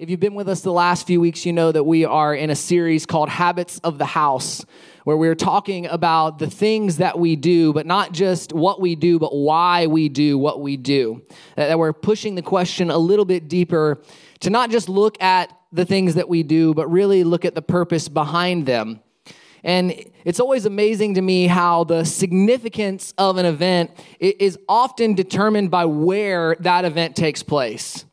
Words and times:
If 0.00 0.08
you've 0.08 0.18
been 0.18 0.34
with 0.34 0.48
us 0.48 0.62
the 0.62 0.72
last 0.72 1.06
few 1.06 1.20
weeks, 1.20 1.44
you 1.44 1.52
know 1.52 1.72
that 1.72 1.84
we 1.84 2.06
are 2.06 2.34
in 2.34 2.48
a 2.48 2.56
series 2.56 3.04
called 3.04 3.28
Habits 3.28 3.80
of 3.80 3.98
the 3.98 4.06
House, 4.06 4.64
where 5.04 5.14
we're 5.14 5.34
talking 5.34 5.84
about 5.84 6.38
the 6.38 6.48
things 6.48 6.96
that 6.96 7.18
we 7.18 7.36
do, 7.36 7.74
but 7.74 7.84
not 7.84 8.12
just 8.12 8.54
what 8.54 8.80
we 8.80 8.96
do, 8.96 9.18
but 9.18 9.34
why 9.34 9.88
we 9.88 10.08
do 10.08 10.38
what 10.38 10.62
we 10.62 10.78
do. 10.78 11.20
That 11.56 11.78
we're 11.78 11.92
pushing 11.92 12.34
the 12.34 12.40
question 12.40 12.90
a 12.90 12.96
little 12.96 13.26
bit 13.26 13.46
deeper 13.46 14.00
to 14.40 14.48
not 14.48 14.70
just 14.70 14.88
look 14.88 15.20
at 15.22 15.54
the 15.70 15.84
things 15.84 16.14
that 16.14 16.30
we 16.30 16.44
do, 16.44 16.72
but 16.72 16.90
really 16.90 17.22
look 17.22 17.44
at 17.44 17.54
the 17.54 17.60
purpose 17.60 18.08
behind 18.08 18.64
them. 18.64 19.00
And 19.62 20.02
it's 20.24 20.40
always 20.40 20.64
amazing 20.64 21.16
to 21.16 21.20
me 21.20 21.46
how 21.46 21.84
the 21.84 22.04
significance 22.06 23.12
of 23.18 23.36
an 23.36 23.44
event 23.44 23.90
is 24.18 24.58
often 24.66 25.12
determined 25.12 25.70
by 25.70 25.84
where 25.84 26.56
that 26.60 26.86
event 26.86 27.16
takes 27.16 27.42
place. 27.42 28.06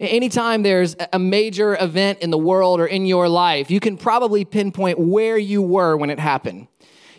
Anytime 0.00 0.62
there's 0.62 0.96
a 1.12 1.18
major 1.18 1.76
event 1.78 2.20
in 2.20 2.30
the 2.30 2.38
world 2.38 2.80
or 2.80 2.86
in 2.86 3.04
your 3.04 3.28
life, 3.28 3.70
you 3.70 3.80
can 3.80 3.98
probably 3.98 4.46
pinpoint 4.46 4.98
where 4.98 5.36
you 5.36 5.60
were 5.60 5.94
when 5.94 6.08
it 6.08 6.18
happened. 6.18 6.68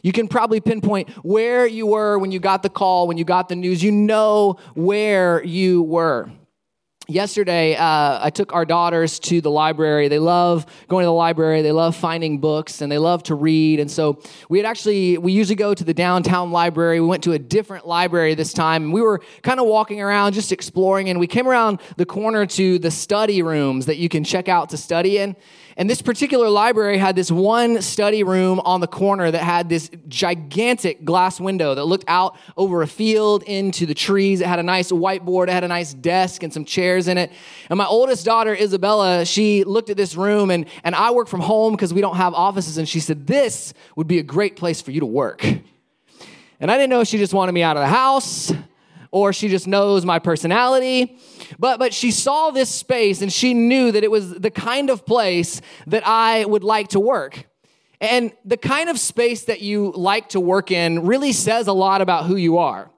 You 0.01 0.11
can 0.11 0.27
probably 0.27 0.59
pinpoint 0.59 1.09
where 1.23 1.67
you 1.67 1.85
were 1.85 2.17
when 2.17 2.31
you 2.31 2.39
got 2.39 2.63
the 2.63 2.69
call, 2.69 3.07
when 3.07 3.19
you 3.19 3.23
got 3.23 3.49
the 3.49 3.55
news. 3.55 3.83
You 3.83 3.91
know 3.91 4.57
where 4.73 5.43
you 5.43 5.83
were 5.83 6.31
yesterday 7.11 7.75
uh, 7.75 8.19
i 8.21 8.29
took 8.29 8.53
our 8.53 8.65
daughters 8.65 9.19
to 9.19 9.41
the 9.41 9.51
library. 9.51 10.07
They 10.07 10.19
love 10.19 10.65
going 10.87 11.03
to 11.03 11.07
the 11.07 11.13
library. 11.13 11.61
They 11.61 11.71
love 11.71 11.95
finding 11.95 12.39
books 12.39 12.81
and 12.81 12.91
they 12.91 12.97
love 12.97 13.23
to 13.23 13.35
read. 13.35 13.79
And 13.79 13.89
so 13.89 14.21
we 14.49 14.57
had 14.57 14.65
actually 14.65 15.17
we 15.17 15.31
usually 15.31 15.55
go 15.55 15.73
to 15.73 15.83
the 15.83 15.93
downtown 15.93 16.51
library. 16.51 16.99
We 16.99 17.07
went 17.07 17.23
to 17.23 17.33
a 17.33 17.39
different 17.39 17.87
library 17.87 18.35
this 18.35 18.53
time 18.53 18.83
and 18.83 18.93
we 18.93 19.01
were 19.01 19.21
kind 19.41 19.59
of 19.59 19.67
walking 19.67 20.01
around 20.01 20.33
just 20.33 20.51
exploring 20.51 21.09
and 21.09 21.19
we 21.19 21.27
came 21.27 21.47
around 21.47 21.81
the 21.97 22.05
corner 22.05 22.45
to 22.45 22.79
the 22.79 22.91
study 22.91 23.41
rooms 23.41 23.85
that 23.85 23.97
you 23.97 24.09
can 24.09 24.23
check 24.23 24.47
out 24.49 24.69
to 24.69 24.77
study 24.77 25.17
in. 25.17 25.35
And 25.77 25.89
this 25.89 26.01
particular 26.01 26.49
library 26.49 26.97
had 26.97 27.15
this 27.15 27.31
one 27.31 27.81
study 27.81 28.23
room 28.23 28.59
on 28.59 28.81
the 28.81 28.87
corner 28.87 29.31
that 29.31 29.41
had 29.41 29.69
this 29.69 29.89
gigantic 30.07 31.05
glass 31.05 31.39
window 31.39 31.73
that 31.73 31.85
looked 31.85 32.05
out 32.07 32.37
over 32.57 32.81
a 32.81 32.87
field 32.87 33.43
into 33.43 33.85
the 33.85 33.93
trees. 33.93 34.41
It 34.41 34.47
had 34.47 34.59
a 34.59 34.63
nice 34.63 34.91
whiteboard, 34.91 35.47
it 35.47 35.53
had 35.53 35.63
a 35.63 35.69
nice 35.69 35.93
desk 35.93 36.43
and 36.43 36.53
some 36.53 36.65
chairs 36.65 37.00
in 37.07 37.17
it. 37.17 37.31
And 37.69 37.77
my 37.77 37.85
oldest 37.85 38.25
daughter, 38.25 38.55
Isabella, 38.55 39.25
she 39.25 39.63
looked 39.63 39.89
at 39.89 39.97
this 39.97 40.15
room, 40.15 40.51
and, 40.51 40.65
and 40.83 40.95
I 40.95 41.11
work 41.11 41.27
from 41.27 41.41
home 41.41 41.73
because 41.73 41.93
we 41.93 42.01
don't 42.01 42.17
have 42.17 42.33
offices. 42.33 42.77
And 42.77 42.87
she 42.87 42.99
said, 42.99 43.27
This 43.27 43.73
would 43.95 44.07
be 44.07 44.19
a 44.19 44.23
great 44.23 44.55
place 44.55 44.81
for 44.81 44.91
you 44.91 44.99
to 44.99 45.05
work. 45.05 45.45
And 46.61 46.69
I 46.69 46.77
didn't 46.77 46.91
know 46.91 47.01
if 47.01 47.07
she 47.07 47.17
just 47.17 47.33
wanted 47.33 47.53
me 47.53 47.63
out 47.63 47.75
of 47.75 47.81
the 47.81 47.87
house 47.87 48.51
or 49.09 49.33
she 49.33 49.49
just 49.49 49.67
knows 49.67 50.05
my 50.05 50.19
personality. 50.19 51.17
But, 51.59 51.79
but 51.79 51.93
she 51.93 52.11
saw 52.11 52.51
this 52.51 52.69
space 52.69 53.21
and 53.21 53.31
she 53.31 53.53
knew 53.53 53.91
that 53.91 54.03
it 54.03 54.11
was 54.11 54.33
the 54.35 54.51
kind 54.51 54.89
of 54.89 55.05
place 55.05 55.59
that 55.87 56.07
I 56.07 56.45
would 56.45 56.63
like 56.63 56.89
to 56.89 56.99
work. 56.99 57.45
And 57.99 58.31
the 58.45 58.57
kind 58.57 58.89
of 58.89 58.97
space 58.97 59.45
that 59.45 59.61
you 59.61 59.91
like 59.95 60.29
to 60.29 60.39
work 60.39 60.71
in 60.71 61.05
really 61.05 61.33
says 61.33 61.67
a 61.67 61.73
lot 61.73 62.01
about 62.01 62.25
who 62.25 62.35
you 62.35 62.57
are. 62.57 62.89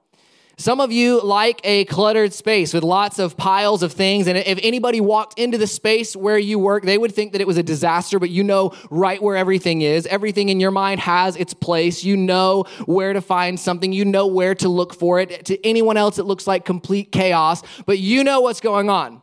Some 0.64 0.80
of 0.80 0.90
you 0.90 1.20
like 1.22 1.60
a 1.62 1.84
cluttered 1.84 2.32
space 2.32 2.72
with 2.72 2.84
lots 2.84 3.18
of 3.18 3.36
piles 3.36 3.82
of 3.82 3.92
things. 3.92 4.26
And 4.26 4.38
if 4.38 4.58
anybody 4.62 4.98
walked 4.98 5.38
into 5.38 5.58
the 5.58 5.66
space 5.66 6.16
where 6.16 6.38
you 6.38 6.58
work, 6.58 6.84
they 6.84 6.96
would 6.96 7.14
think 7.14 7.32
that 7.32 7.42
it 7.42 7.46
was 7.46 7.58
a 7.58 7.62
disaster, 7.62 8.18
but 8.18 8.30
you 8.30 8.42
know 8.42 8.72
right 8.88 9.22
where 9.22 9.36
everything 9.36 9.82
is. 9.82 10.06
Everything 10.06 10.48
in 10.48 10.60
your 10.60 10.70
mind 10.70 11.00
has 11.00 11.36
its 11.36 11.52
place. 11.52 12.02
You 12.02 12.16
know 12.16 12.64
where 12.86 13.12
to 13.12 13.20
find 13.20 13.60
something. 13.60 13.92
You 13.92 14.06
know 14.06 14.26
where 14.26 14.54
to 14.54 14.70
look 14.70 14.94
for 14.94 15.20
it. 15.20 15.44
To 15.44 15.66
anyone 15.66 15.98
else, 15.98 16.18
it 16.18 16.24
looks 16.24 16.46
like 16.46 16.64
complete 16.64 17.12
chaos, 17.12 17.62
but 17.84 17.98
you 17.98 18.24
know 18.24 18.40
what's 18.40 18.62
going 18.62 18.88
on. 18.88 19.20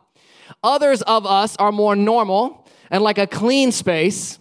Others 0.62 1.02
of 1.02 1.26
us 1.26 1.56
are 1.56 1.72
more 1.72 1.96
normal 1.96 2.68
and 2.88 3.02
like 3.02 3.18
a 3.18 3.26
clean 3.26 3.72
space 3.72 4.38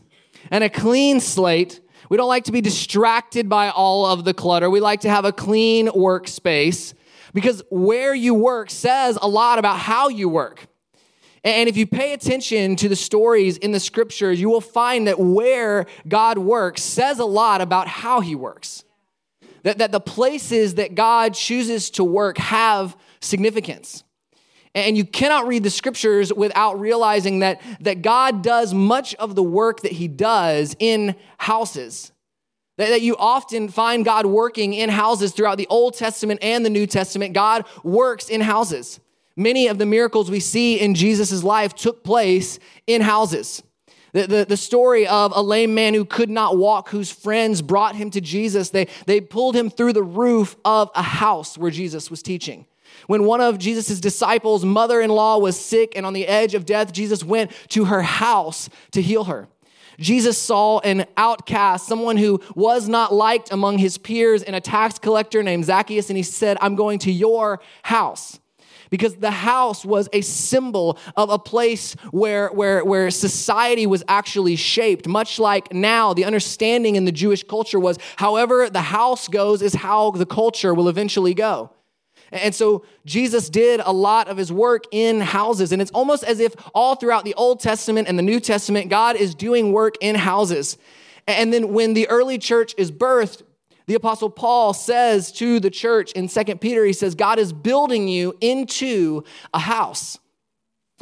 and 0.51 0.63
a 0.63 0.69
clean 0.69 1.19
slate 1.19 1.81
we 2.11 2.17
don't 2.17 2.27
like 2.27 2.43
to 2.43 2.51
be 2.51 2.59
distracted 2.59 3.47
by 3.47 3.69
all 3.69 4.05
of 4.05 4.25
the 4.25 4.33
clutter. 4.33 4.69
We 4.69 4.81
like 4.81 4.99
to 5.01 5.09
have 5.09 5.23
a 5.23 5.31
clean 5.31 5.87
workspace 5.87 6.93
because 7.33 7.63
where 7.69 8.13
you 8.13 8.33
work 8.33 8.69
says 8.69 9.17
a 9.21 9.27
lot 9.27 9.59
about 9.59 9.77
how 9.77 10.09
you 10.09 10.29
work. 10.29 10.67
And 11.43 11.67
if 11.67 11.75
you 11.75 11.87
pay 11.87 12.13
attention 12.13 12.75
to 12.77 12.89
the 12.89 12.95
stories 12.95 13.57
in 13.57 13.71
the 13.71 13.79
scriptures, 13.79 14.39
you 14.39 14.49
will 14.49 14.61
find 14.61 15.07
that 15.07 15.19
where 15.19 15.87
God 16.07 16.37
works 16.37 16.83
says 16.83 17.17
a 17.19 17.25
lot 17.25 17.61
about 17.61 17.87
how 17.87 18.21
he 18.21 18.35
works. 18.35 18.83
That, 19.63 19.79
that 19.79 19.91
the 19.91 19.99
places 19.99 20.75
that 20.75 20.95
God 20.95 21.33
chooses 21.33 21.89
to 21.91 22.03
work 22.03 22.37
have 22.37 22.95
significance. 23.21 24.03
And 24.73 24.95
you 24.95 25.03
cannot 25.03 25.47
read 25.47 25.63
the 25.63 25.69
scriptures 25.69 26.31
without 26.33 26.79
realizing 26.79 27.39
that, 27.39 27.61
that 27.81 28.01
God 28.01 28.41
does 28.41 28.73
much 28.73 29.13
of 29.15 29.35
the 29.35 29.43
work 29.43 29.81
that 29.81 29.91
he 29.91 30.07
does 30.07 30.75
in 30.79 31.15
houses. 31.37 32.10
That, 32.89 33.01
you 33.01 33.15
often 33.17 33.69
find 33.69 34.03
God 34.03 34.25
working 34.25 34.73
in 34.73 34.89
houses 34.89 35.31
throughout 35.31 35.57
the 35.57 35.67
Old 35.69 35.93
Testament 35.93 36.39
and 36.41 36.65
the 36.65 36.69
New 36.69 36.87
Testament. 36.87 37.33
God 37.33 37.65
works 37.83 38.29
in 38.29 38.41
houses. 38.41 38.99
Many 39.35 39.67
of 39.67 39.77
the 39.77 39.85
miracles 39.85 40.29
we 40.29 40.39
see 40.39 40.79
in 40.79 40.95
Jesus' 40.95 41.43
life 41.43 41.73
took 41.73 42.03
place 42.03 42.59
in 42.87 43.01
houses. 43.01 43.63
The, 44.13 44.27
the, 44.27 44.45
the, 44.45 44.57
story 44.57 45.07
of 45.07 45.31
a 45.33 45.41
lame 45.41 45.73
man 45.73 45.93
who 45.93 46.03
could 46.03 46.29
not 46.29 46.57
walk, 46.57 46.89
whose 46.89 47.09
friends 47.09 47.61
brought 47.61 47.95
him 47.95 48.09
to 48.11 48.19
Jesus. 48.19 48.69
They, 48.69 48.87
they 49.05 49.21
pulled 49.21 49.55
him 49.55 49.69
through 49.69 49.93
the 49.93 50.03
roof 50.03 50.57
of 50.65 50.91
a 50.95 51.01
house 51.01 51.57
where 51.57 51.71
Jesus 51.71 52.11
was 52.11 52.21
teaching. 52.21 52.65
When 53.07 53.23
one 53.23 53.39
of 53.39 53.57
Jesus' 53.57 54.01
disciples' 54.01 54.65
mother 54.65 54.99
in 54.99 55.09
law 55.09 55.37
was 55.37 55.57
sick 55.57 55.93
and 55.95 56.05
on 56.05 56.11
the 56.11 56.27
edge 56.27 56.55
of 56.55 56.65
death, 56.65 56.91
Jesus 56.91 57.23
went 57.23 57.51
to 57.69 57.85
her 57.85 58.01
house 58.01 58.69
to 58.91 59.01
heal 59.01 59.25
her. 59.25 59.47
Jesus 60.01 60.37
saw 60.37 60.79
an 60.79 61.05
outcast, 61.15 61.87
someone 61.87 62.17
who 62.17 62.41
was 62.55 62.89
not 62.89 63.13
liked 63.13 63.51
among 63.51 63.77
his 63.77 63.97
peers, 63.97 64.43
and 64.43 64.55
a 64.55 64.61
tax 64.61 64.99
collector 64.99 65.43
named 65.43 65.65
Zacchaeus, 65.65 66.09
and 66.09 66.17
he 66.17 66.23
said, 66.23 66.57
I'm 66.59 66.75
going 66.75 66.99
to 66.99 67.11
your 67.11 67.61
house. 67.83 68.39
Because 68.89 69.15
the 69.15 69.31
house 69.31 69.85
was 69.85 70.09
a 70.11 70.19
symbol 70.19 70.97
of 71.15 71.29
a 71.29 71.39
place 71.39 71.93
where, 72.11 72.49
where, 72.49 72.83
where 72.83 73.09
society 73.09 73.87
was 73.87 74.03
actually 74.09 74.57
shaped. 74.57 75.07
Much 75.07 75.39
like 75.39 75.73
now, 75.73 76.13
the 76.13 76.25
understanding 76.25 76.97
in 76.97 77.05
the 77.05 77.11
Jewish 77.13 77.43
culture 77.43 77.79
was 77.79 77.97
however 78.17 78.69
the 78.69 78.81
house 78.81 79.29
goes 79.29 79.61
is 79.61 79.75
how 79.75 80.11
the 80.11 80.25
culture 80.25 80.73
will 80.73 80.89
eventually 80.89 81.33
go. 81.33 81.71
And 82.31 82.55
so 82.55 82.85
Jesus 83.05 83.49
did 83.49 83.81
a 83.83 83.91
lot 83.91 84.27
of 84.27 84.37
his 84.37 84.51
work 84.51 84.85
in 84.91 85.19
houses. 85.19 85.71
And 85.71 85.81
it's 85.81 85.91
almost 85.91 86.23
as 86.23 86.39
if 86.39 86.55
all 86.73 86.95
throughout 86.95 87.25
the 87.25 87.33
Old 87.33 87.59
Testament 87.59 88.07
and 88.07 88.17
the 88.17 88.23
New 88.23 88.39
Testament, 88.39 88.89
God 88.89 89.15
is 89.15 89.35
doing 89.35 89.73
work 89.73 89.95
in 89.99 90.15
houses. 90.15 90.77
And 91.27 91.53
then 91.53 91.73
when 91.73 91.93
the 91.93 92.07
early 92.09 92.37
church 92.37 92.73
is 92.77 92.91
birthed, 92.91 93.43
the 93.87 93.95
apostle 93.95 94.29
Paul 94.29 94.73
says 94.73 95.31
to 95.33 95.59
the 95.59 95.69
church 95.69 96.13
in 96.13 96.29
Second 96.29 96.61
Peter, 96.61 96.85
he 96.85 96.93
says, 96.93 97.15
God 97.15 97.39
is 97.39 97.51
building 97.51 98.07
you 98.07 98.37
into 98.39 99.23
a 99.53 99.59
house. 99.59 100.17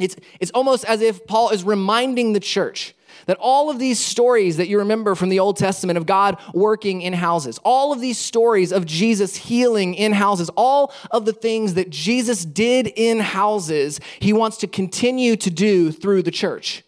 It's, 0.00 0.16
it's 0.40 0.50
almost 0.52 0.84
as 0.86 1.00
if 1.02 1.26
Paul 1.26 1.50
is 1.50 1.62
reminding 1.62 2.32
the 2.32 2.40
church 2.40 2.94
that 3.26 3.36
all 3.38 3.70
of 3.70 3.78
these 3.78 3.98
stories 3.98 4.56
that 4.56 4.68
you 4.68 4.78
remember 4.78 5.14
from 5.14 5.28
the 5.28 5.38
Old 5.38 5.56
Testament 5.56 5.98
of 5.98 6.06
God 6.06 6.38
working 6.54 7.02
in 7.02 7.12
houses, 7.12 7.58
all 7.64 7.92
of 7.92 8.00
these 8.00 8.18
stories 8.18 8.72
of 8.72 8.86
Jesus 8.86 9.36
healing 9.36 9.94
in 9.94 10.12
houses, 10.12 10.50
all 10.56 10.92
of 11.10 11.24
the 11.26 11.32
things 11.32 11.74
that 11.74 11.90
Jesus 11.90 12.44
did 12.44 12.86
in 12.96 13.20
houses, 13.20 14.00
he 14.18 14.32
wants 14.32 14.56
to 14.58 14.66
continue 14.66 15.36
to 15.36 15.50
do 15.50 15.92
through 15.92 16.22
the 16.22 16.30
church. 16.30 16.82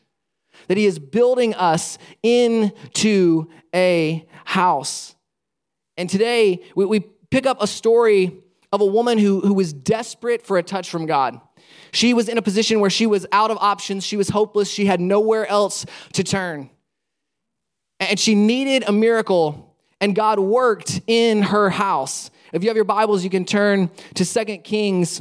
That 0.69 0.77
he 0.77 0.87
is 0.87 0.99
building 0.99 1.55
us 1.55 1.99
into 2.23 3.51
a 3.75 4.27
house. 4.45 5.15
And 5.97 6.09
today 6.09 6.63
we, 6.75 6.87
we 6.87 7.01
pick 7.01 7.47
up 7.47 7.61
a 7.61 7.67
story 7.67 8.39
of 8.73 8.81
a 8.81 8.87
woman 8.87 9.19
who, 9.19 9.41
who 9.41 9.53
was 9.53 9.73
desperate 9.73 10.43
for 10.43 10.57
a 10.57 10.63
touch 10.63 10.89
from 10.89 11.07
God. 11.07 11.41
She 11.93 12.15
was 12.15 12.29
in 12.29 12.39
a 12.39 12.43
position 12.43 12.81
where 12.81 12.91
she 12.91 13.07
was 13.07 13.27
out 13.33 13.51
of 13.51 13.59
options, 13.59 14.05
she 14.05 14.17
was 14.17 14.31
hopeless, 14.31 14.71
she 14.71 14.87
had 14.87 15.01
nowhere 15.01 15.47
else 15.47 15.85
to 16.15 16.25
turn. 16.25 16.71
And 18.01 18.19
she 18.19 18.35
needed 18.35 18.85
a 18.89 18.93
miracle, 18.93 19.77
and 20.01 20.15
God 20.15 20.39
worked 20.39 21.03
in 21.07 21.43
her 21.43 21.71
house. 21.71 22.31
If 22.53 22.63
you 22.63 22.71
have 22.71 22.77
your 22.77 22.87
Bibles, 22.87 23.25
you 23.25 23.31
can 23.31 23.45
turn 23.45 23.91
to 24.15 24.25
Second 24.25 24.65
Kings, 24.65 25.21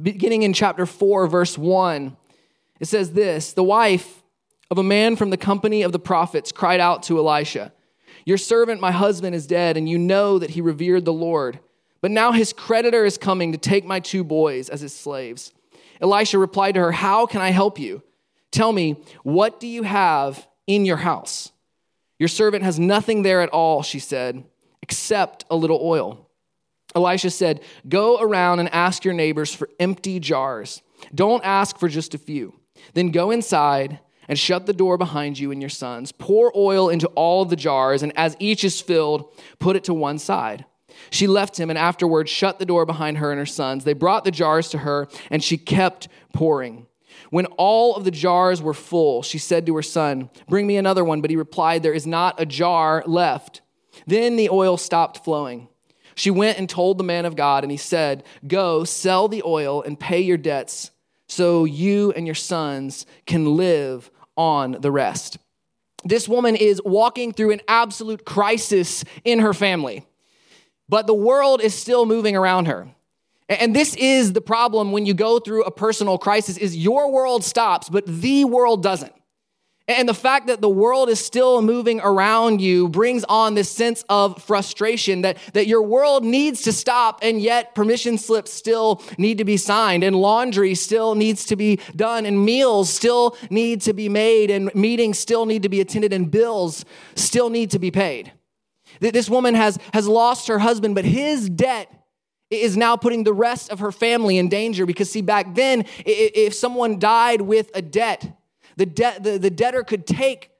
beginning 0.00 0.44
in 0.44 0.52
chapter 0.52 0.86
4, 0.86 1.26
verse 1.26 1.58
1. 1.58 2.16
It 2.78 2.86
says 2.86 3.12
this 3.12 3.52
The 3.52 3.64
wife 3.64 4.22
of 4.70 4.78
a 4.78 4.82
man 4.84 5.16
from 5.16 5.30
the 5.30 5.36
company 5.36 5.82
of 5.82 5.90
the 5.90 5.98
prophets 5.98 6.52
cried 6.52 6.80
out 6.80 7.02
to 7.04 7.18
Elisha, 7.18 7.72
Your 8.24 8.38
servant, 8.38 8.80
my 8.80 8.92
husband, 8.92 9.34
is 9.34 9.46
dead, 9.46 9.76
and 9.76 9.88
you 9.88 9.98
know 9.98 10.38
that 10.38 10.50
he 10.50 10.60
revered 10.60 11.04
the 11.04 11.12
Lord. 11.12 11.58
But 12.00 12.10
now 12.10 12.32
his 12.32 12.52
creditor 12.52 13.04
is 13.04 13.18
coming 13.18 13.52
to 13.52 13.58
take 13.58 13.84
my 13.84 14.00
two 14.00 14.24
boys 14.24 14.68
as 14.68 14.80
his 14.80 14.94
slaves. 14.94 15.52
Elisha 16.00 16.38
replied 16.38 16.74
to 16.74 16.80
her, 16.80 16.92
How 16.92 17.26
can 17.26 17.40
I 17.40 17.50
help 17.50 17.78
you? 17.78 18.02
Tell 18.50 18.72
me, 18.72 19.02
what 19.22 19.60
do 19.60 19.66
you 19.66 19.82
have 19.82 20.46
in 20.66 20.84
your 20.84 20.96
house? 20.96 21.52
Your 22.18 22.28
servant 22.28 22.64
has 22.64 22.78
nothing 22.78 23.22
there 23.22 23.40
at 23.40 23.50
all, 23.50 23.82
she 23.82 23.98
said, 23.98 24.44
except 24.82 25.44
a 25.50 25.56
little 25.56 25.80
oil. 25.82 26.28
Elisha 26.94 27.30
said, 27.30 27.60
Go 27.88 28.18
around 28.20 28.60
and 28.60 28.72
ask 28.72 29.04
your 29.04 29.14
neighbors 29.14 29.54
for 29.54 29.68
empty 29.78 30.18
jars. 30.18 30.82
Don't 31.14 31.44
ask 31.44 31.78
for 31.78 31.88
just 31.88 32.14
a 32.14 32.18
few. 32.18 32.58
Then 32.94 33.10
go 33.10 33.30
inside 33.30 34.00
and 34.28 34.38
shut 34.38 34.66
the 34.66 34.72
door 34.72 34.98
behind 34.98 35.38
you 35.38 35.50
and 35.50 35.60
your 35.60 35.68
sons. 35.68 36.12
Pour 36.12 36.52
oil 36.56 36.88
into 36.88 37.06
all 37.08 37.44
the 37.44 37.56
jars, 37.56 38.02
and 38.02 38.12
as 38.16 38.36
each 38.38 38.64
is 38.64 38.80
filled, 38.80 39.32
put 39.58 39.76
it 39.76 39.84
to 39.84 39.94
one 39.94 40.18
side. 40.18 40.64
She 41.10 41.26
left 41.26 41.58
him 41.58 41.70
and 41.70 41.78
afterwards 41.78 42.30
shut 42.30 42.58
the 42.58 42.66
door 42.66 42.86
behind 42.86 43.18
her 43.18 43.30
and 43.30 43.38
her 43.38 43.46
sons. 43.46 43.84
They 43.84 43.92
brought 43.92 44.24
the 44.24 44.30
jars 44.30 44.68
to 44.70 44.78
her, 44.78 45.08
and 45.30 45.42
she 45.42 45.56
kept 45.56 46.08
pouring. 46.32 46.86
When 47.30 47.46
all 47.56 47.96
of 47.96 48.04
the 48.04 48.10
jars 48.10 48.62
were 48.62 48.74
full, 48.74 49.22
she 49.22 49.38
said 49.38 49.66
to 49.66 49.76
her 49.76 49.82
son, 49.82 50.30
Bring 50.48 50.66
me 50.66 50.76
another 50.76 51.04
one. 51.04 51.20
But 51.20 51.30
he 51.30 51.36
replied, 51.36 51.82
There 51.82 51.92
is 51.92 52.06
not 52.06 52.40
a 52.40 52.46
jar 52.46 53.02
left. 53.06 53.60
Then 54.06 54.36
the 54.36 54.50
oil 54.50 54.76
stopped 54.76 55.24
flowing. 55.24 55.68
She 56.14 56.30
went 56.30 56.58
and 56.58 56.68
told 56.68 56.98
the 56.98 57.04
man 57.04 57.26
of 57.26 57.36
God, 57.36 57.62
and 57.62 57.70
he 57.70 57.76
said, 57.76 58.24
Go, 58.46 58.84
sell 58.84 59.28
the 59.28 59.42
oil 59.44 59.82
and 59.82 59.98
pay 60.00 60.20
your 60.20 60.36
debts, 60.36 60.90
so 61.28 61.64
you 61.64 62.12
and 62.12 62.26
your 62.26 62.34
sons 62.34 63.06
can 63.26 63.56
live 63.56 64.10
on 64.36 64.78
the 64.80 64.90
rest. 64.90 65.38
This 66.04 66.28
woman 66.28 66.56
is 66.56 66.80
walking 66.84 67.32
through 67.32 67.50
an 67.52 67.60
absolute 67.68 68.24
crisis 68.24 69.04
in 69.24 69.40
her 69.40 69.52
family, 69.52 70.06
but 70.88 71.06
the 71.06 71.14
world 71.14 71.60
is 71.60 71.74
still 71.74 72.06
moving 72.06 72.36
around 72.36 72.66
her. 72.66 72.88
And 73.48 73.74
this 73.74 73.94
is 73.96 74.34
the 74.34 74.40
problem 74.40 74.92
when 74.92 75.06
you 75.06 75.14
go 75.14 75.38
through 75.38 75.64
a 75.64 75.70
personal 75.70 76.18
crisis 76.18 76.58
is 76.58 76.76
your 76.76 77.10
world 77.10 77.44
stops, 77.44 77.88
but 77.88 78.04
the 78.06 78.44
world 78.44 78.82
doesn't. 78.82 79.12
And 79.88 80.06
the 80.06 80.14
fact 80.14 80.48
that 80.48 80.60
the 80.60 80.68
world 80.68 81.08
is 81.08 81.18
still 81.18 81.62
moving 81.62 81.98
around 82.00 82.60
you 82.60 82.90
brings 82.90 83.24
on 83.24 83.54
this 83.54 83.70
sense 83.70 84.04
of 84.10 84.42
frustration 84.42 85.22
that, 85.22 85.38
that 85.54 85.66
your 85.66 85.80
world 85.80 86.26
needs 86.26 86.60
to 86.64 86.74
stop, 86.74 87.20
and 87.22 87.40
yet 87.40 87.74
permission 87.74 88.18
slips 88.18 88.52
still 88.52 89.00
need 89.16 89.38
to 89.38 89.46
be 89.46 89.56
signed, 89.56 90.04
and 90.04 90.14
laundry 90.14 90.74
still 90.74 91.14
needs 91.14 91.46
to 91.46 91.56
be 91.56 91.80
done, 91.96 92.26
and 92.26 92.44
meals 92.44 92.90
still 92.90 93.34
need 93.48 93.80
to 93.80 93.94
be 93.94 94.10
made, 94.10 94.50
and 94.50 94.70
meetings 94.74 95.18
still 95.18 95.46
need 95.46 95.62
to 95.62 95.70
be 95.70 95.80
attended, 95.80 96.12
and 96.12 96.30
bills 96.30 96.84
still 97.14 97.48
need 97.48 97.70
to 97.70 97.78
be 97.78 97.90
paid. 97.90 98.30
This 99.00 99.30
woman 99.30 99.54
has, 99.54 99.78
has 99.92 100.08
lost 100.08 100.48
her 100.48 100.58
husband, 100.58 100.94
but 100.94 101.04
his 101.04 101.48
debt 101.48 101.92
is 102.50 102.76
now 102.76 102.96
putting 102.96 103.24
the 103.24 103.32
rest 103.32 103.70
of 103.70 103.80
her 103.80 103.92
family 103.92 104.38
in 104.38 104.48
danger 104.48 104.86
because, 104.86 105.10
see, 105.10 105.22
back 105.22 105.54
then, 105.54 105.84
if 106.04 106.54
someone 106.54 106.98
died 106.98 107.40
with 107.42 107.70
a 107.74 107.82
debt, 107.82 108.36
the, 108.76 108.86
de- 108.86 109.18
the, 109.20 109.38
the 109.38 109.50
debtor 109.50 109.84
could 109.84 110.06
take 110.06 110.50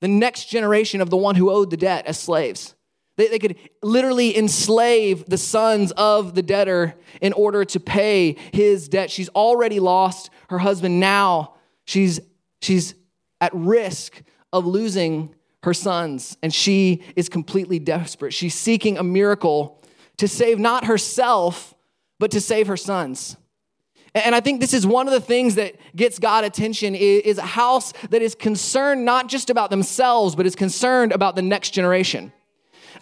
the 0.00 0.08
next 0.08 0.46
generation 0.46 1.00
of 1.00 1.10
the 1.10 1.16
one 1.16 1.34
who 1.34 1.50
owed 1.50 1.70
the 1.70 1.76
debt 1.76 2.06
as 2.06 2.18
slaves. 2.18 2.74
They, 3.16 3.28
they 3.28 3.38
could 3.38 3.56
literally 3.82 4.36
enslave 4.36 5.24
the 5.26 5.38
sons 5.38 5.92
of 5.92 6.34
the 6.34 6.42
debtor 6.42 6.94
in 7.20 7.32
order 7.32 7.64
to 7.64 7.80
pay 7.80 8.36
his 8.52 8.88
debt. 8.88 9.10
She's 9.10 9.28
already 9.30 9.80
lost 9.80 10.30
her 10.50 10.58
husband. 10.58 11.00
Now 11.00 11.54
she's, 11.84 12.20
she's 12.60 12.94
at 13.40 13.52
risk 13.54 14.22
of 14.52 14.66
losing 14.66 15.34
her 15.64 15.74
sons, 15.74 16.36
and 16.42 16.54
she 16.54 17.02
is 17.16 17.28
completely 17.28 17.78
desperate. 17.78 18.32
She's 18.32 18.54
seeking 18.54 18.96
a 18.96 19.02
miracle 19.02 19.82
to 20.18 20.28
save 20.28 20.58
not 20.58 20.84
herself, 20.84 21.74
but 22.18 22.30
to 22.30 22.40
save 22.40 22.68
her 22.68 22.76
sons. 22.76 23.36
And 24.14 24.34
I 24.34 24.40
think 24.40 24.60
this 24.60 24.72
is 24.72 24.86
one 24.86 25.08
of 25.08 25.12
the 25.12 25.20
things 25.20 25.56
that 25.56 25.74
gets 25.96 26.20
God 26.20 26.44
attention 26.44 26.94
is 26.94 27.38
a 27.38 27.42
house 27.42 27.92
that 28.10 28.22
is 28.22 28.36
concerned 28.36 29.04
not 29.04 29.28
just 29.28 29.50
about 29.50 29.70
themselves, 29.70 30.36
but 30.36 30.46
is 30.46 30.54
concerned 30.54 31.10
about 31.10 31.34
the 31.34 31.42
next 31.42 31.70
generation. 31.70 32.32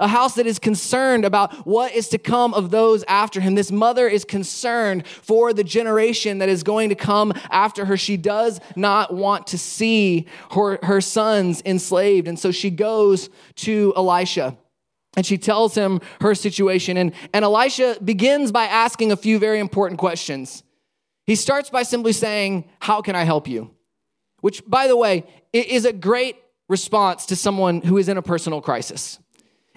A 0.00 0.08
house 0.08 0.34
that 0.34 0.46
is 0.46 0.58
concerned 0.58 1.24
about 1.24 1.66
what 1.66 1.92
is 1.92 2.08
to 2.08 2.18
come 2.18 2.54
of 2.54 2.70
those 2.70 3.04
after 3.04 3.40
him. 3.40 3.54
This 3.54 3.72
mother 3.72 4.08
is 4.08 4.24
concerned 4.24 5.06
for 5.06 5.52
the 5.52 5.64
generation 5.64 6.38
that 6.38 6.48
is 6.48 6.62
going 6.62 6.88
to 6.88 6.94
come 6.94 7.32
after 7.50 7.84
her. 7.84 7.96
She 7.96 8.16
does 8.16 8.60
not 8.76 9.14
want 9.14 9.46
to 9.48 9.58
see 9.58 10.26
her, 10.52 10.78
her 10.82 11.00
sons 11.00 11.62
enslaved. 11.64 12.28
And 12.28 12.38
so 12.38 12.50
she 12.50 12.70
goes 12.70 13.30
to 13.56 13.92
Elisha 13.96 14.56
and 15.16 15.26
she 15.26 15.36
tells 15.38 15.74
him 15.74 16.00
her 16.20 16.34
situation. 16.34 16.96
And, 16.96 17.12
and 17.32 17.44
Elisha 17.44 17.98
begins 18.02 18.50
by 18.50 18.64
asking 18.64 19.12
a 19.12 19.16
few 19.16 19.38
very 19.38 19.58
important 19.58 19.98
questions. 19.98 20.62
He 21.26 21.36
starts 21.36 21.70
by 21.70 21.82
simply 21.82 22.12
saying, 22.12 22.64
How 22.80 23.02
can 23.02 23.14
I 23.14 23.24
help 23.24 23.46
you? 23.46 23.70
Which, 24.40 24.62
by 24.66 24.88
the 24.88 24.96
way, 24.96 25.24
is 25.52 25.84
a 25.84 25.92
great 25.92 26.36
response 26.68 27.26
to 27.26 27.36
someone 27.36 27.82
who 27.82 27.98
is 27.98 28.08
in 28.08 28.16
a 28.16 28.22
personal 28.22 28.60
crisis. 28.60 29.18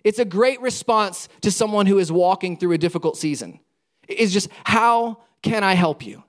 It's 0.05 0.19
a 0.19 0.25
great 0.25 0.61
response 0.61 1.27
to 1.41 1.51
someone 1.51 1.87
who 1.87 1.97
is 1.97 2.11
walking 2.11 2.55
through 2.55 2.73
a 2.73 2.77
difficult 2.77 3.17
season. 3.17 3.59
It's 4.07 4.31
just, 4.31 4.47
How 4.63 5.17
can 5.41 5.63
I 5.63 5.73
help 5.73 6.05
you? 6.05 6.23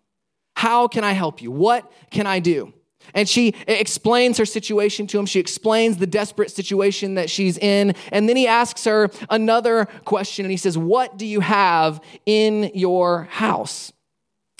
How 0.56 0.88
can 0.88 1.04
I 1.04 1.12
help 1.12 1.42
you? 1.42 1.52
What 1.52 1.92
can 2.10 2.26
I 2.26 2.40
do? 2.40 2.72
And 3.14 3.28
she 3.28 3.54
explains 3.68 4.38
her 4.38 4.46
situation 4.46 5.06
to 5.08 5.18
him. 5.18 5.26
She 5.26 5.38
explains 5.38 5.98
the 5.98 6.06
desperate 6.06 6.50
situation 6.50 7.14
that 7.14 7.30
she's 7.30 7.58
in. 7.58 7.94
And 8.10 8.28
then 8.28 8.36
he 8.36 8.48
asks 8.48 8.84
her 8.84 9.10
another 9.30 9.84
question 10.04 10.44
and 10.44 10.50
he 10.50 10.56
says, 10.56 10.76
What 10.76 11.16
do 11.18 11.26
you 11.26 11.40
have 11.40 12.00
in 12.24 12.70
your 12.74 13.24
house? 13.24 13.92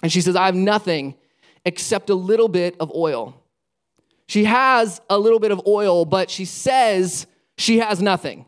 And 0.02 0.12
she 0.12 0.20
says, 0.20 0.36
I 0.36 0.46
have 0.46 0.54
nothing 0.54 1.14
except 1.64 2.10
a 2.10 2.14
little 2.14 2.48
bit 2.48 2.76
of 2.78 2.92
oil. 2.94 3.42
She 4.28 4.44
has 4.44 5.00
a 5.08 5.18
little 5.18 5.40
bit 5.40 5.50
of 5.50 5.62
oil, 5.66 6.04
but 6.04 6.30
she 6.30 6.44
says 6.44 7.26
she 7.56 7.78
has 7.78 8.02
nothing. 8.02 8.44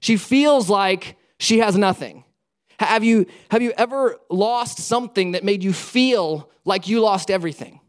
She 0.00 0.16
feels 0.16 0.68
like 0.68 1.16
she 1.38 1.58
has 1.58 1.76
nothing. 1.76 2.24
Have 2.78 3.04
you, 3.04 3.26
have 3.50 3.62
you 3.62 3.72
ever 3.76 4.16
lost 4.30 4.78
something 4.78 5.32
that 5.32 5.44
made 5.44 5.64
you 5.64 5.72
feel 5.72 6.50
like 6.64 6.88
you 6.88 7.00
lost 7.00 7.30
everything? 7.30 7.80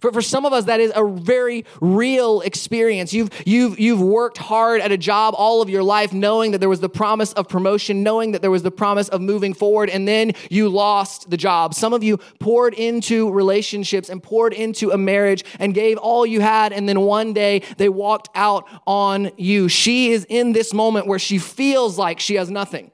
For, 0.00 0.12
for 0.12 0.22
some 0.22 0.44
of 0.44 0.52
us, 0.52 0.64
that 0.64 0.80
is 0.80 0.92
a 0.94 1.04
very 1.04 1.64
real 1.80 2.40
experience. 2.40 3.12
You've, 3.12 3.30
you've, 3.46 3.78
you've 3.78 4.00
worked 4.00 4.38
hard 4.38 4.80
at 4.80 4.92
a 4.92 4.96
job 4.96 5.34
all 5.36 5.62
of 5.62 5.70
your 5.70 5.82
life, 5.82 6.12
knowing 6.12 6.52
that 6.52 6.58
there 6.58 6.68
was 6.68 6.80
the 6.80 6.88
promise 6.88 7.32
of 7.34 7.48
promotion, 7.48 8.02
knowing 8.02 8.32
that 8.32 8.42
there 8.42 8.50
was 8.50 8.62
the 8.62 8.70
promise 8.70 9.08
of 9.08 9.20
moving 9.20 9.54
forward, 9.54 9.90
and 9.90 10.06
then 10.06 10.32
you 10.50 10.68
lost 10.68 11.30
the 11.30 11.36
job. 11.36 11.74
Some 11.74 11.92
of 11.92 12.02
you 12.02 12.18
poured 12.38 12.74
into 12.74 13.30
relationships 13.30 14.08
and 14.08 14.22
poured 14.22 14.52
into 14.52 14.90
a 14.90 14.98
marriage 14.98 15.44
and 15.58 15.74
gave 15.74 15.98
all 15.98 16.26
you 16.26 16.40
had, 16.40 16.72
and 16.72 16.88
then 16.88 17.00
one 17.00 17.32
day 17.32 17.62
they 17.76 17.88
walked 17.88 18.28
out 18.34 18.68
on 18.86 19.30
you. 19.36 19.68
She 19.68 20.12
is 20.12 20.26
in 20.28 20.52
this 20.52 20.72
moment 20.72 21.06
where 21.06 21.18
she 21.18 21.38
feels 21.38 21.98
like 21.98 22.20
she 22.20 22.34
has 22.34 22.50
nothing. 22.50 22.90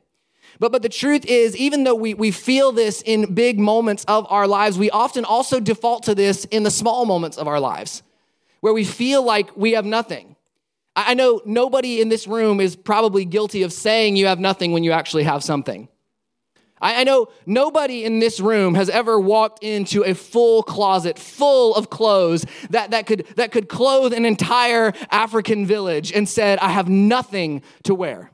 But, 0.61 0.73
but 0.73 0.83
the 0.83 0.91
truth 0.91 1.25
is, 1.25 1.57
even 1.57 1.85
though 1.85 1.95
we, 1.95 2.13
we 2.13 2.31
feel 2.31 2.71
this 2.71 3.03
in 3.03 3.35
big 3.35 3.59
moments 3.59 4.05
of 4.05 4.27
our 4.31 4.47
lives, 4.47 4.79
we 4.79 4.91
often 4.91 5.25
also 5.25 5.59
default 5.59 6.05
to 6.05 6.15
this 6.15 6.45
in 6.45 6.63
the 6.63 6.71
small 6.71 7.07
moments 7.07 7.39
of 7.39 7.49
our 7.49 7.59
lives, 7.59 8.03
where 8.61 8.75
we 8.75 8.85
feel 8.85 9.25
like 9.25 9.57
we 9.57 9.73
have 9.73 9.87
nothing. 9.87 10.37
I 10.95 11.15
know 11.15 11.41
nobody 11.47 12.01
in 12.01 12.11
this 12.11 12.27
room 12.27 12.61
is 12.61 12.77
probably 12.77 13.25
guilty 13.25 13.63
of 13.63 13.73
saying 13.73 14.17
you 14.17 14.27
have 14.27 14.39
nothing 14.39 14.73
when 14.73 14.85
you 14.85 14.93
actually 14.93 15.23
have 15.23 15.43
something. 15.43 15.89
I 16.83 17.05
know 17.05 17.29
nobody 17.45 18.05
in 18.05 18.21
this 18.21 18.41
room 18.41 18.75
has 18.75 18.89
ever 18.89 19.21
walked 19.21 19.63
into 19.63 20.03
a 20.03 20.15
full 20.15 20.63
closet 20.63 21.19
full 21.19 21.75
of 21.75 21.91
clothes 21.91 22.47
that, 22.71 22.93
that, 22.93 23.07
could, 23.07 23.27
that 23.37 23.53
could 23.53 23.69
clothe 23.69 24.15
an 24.15 24.25
entire 24.25 24.95
African 25.11 25.67
village 25.67 26.11
and 26.11 26.27
said, 26.27 26.59
I 26.59 26.71
have 26.71 26.89
nothing 26.89 27.63
to 27.83 27.95
wear. 27.95 28.31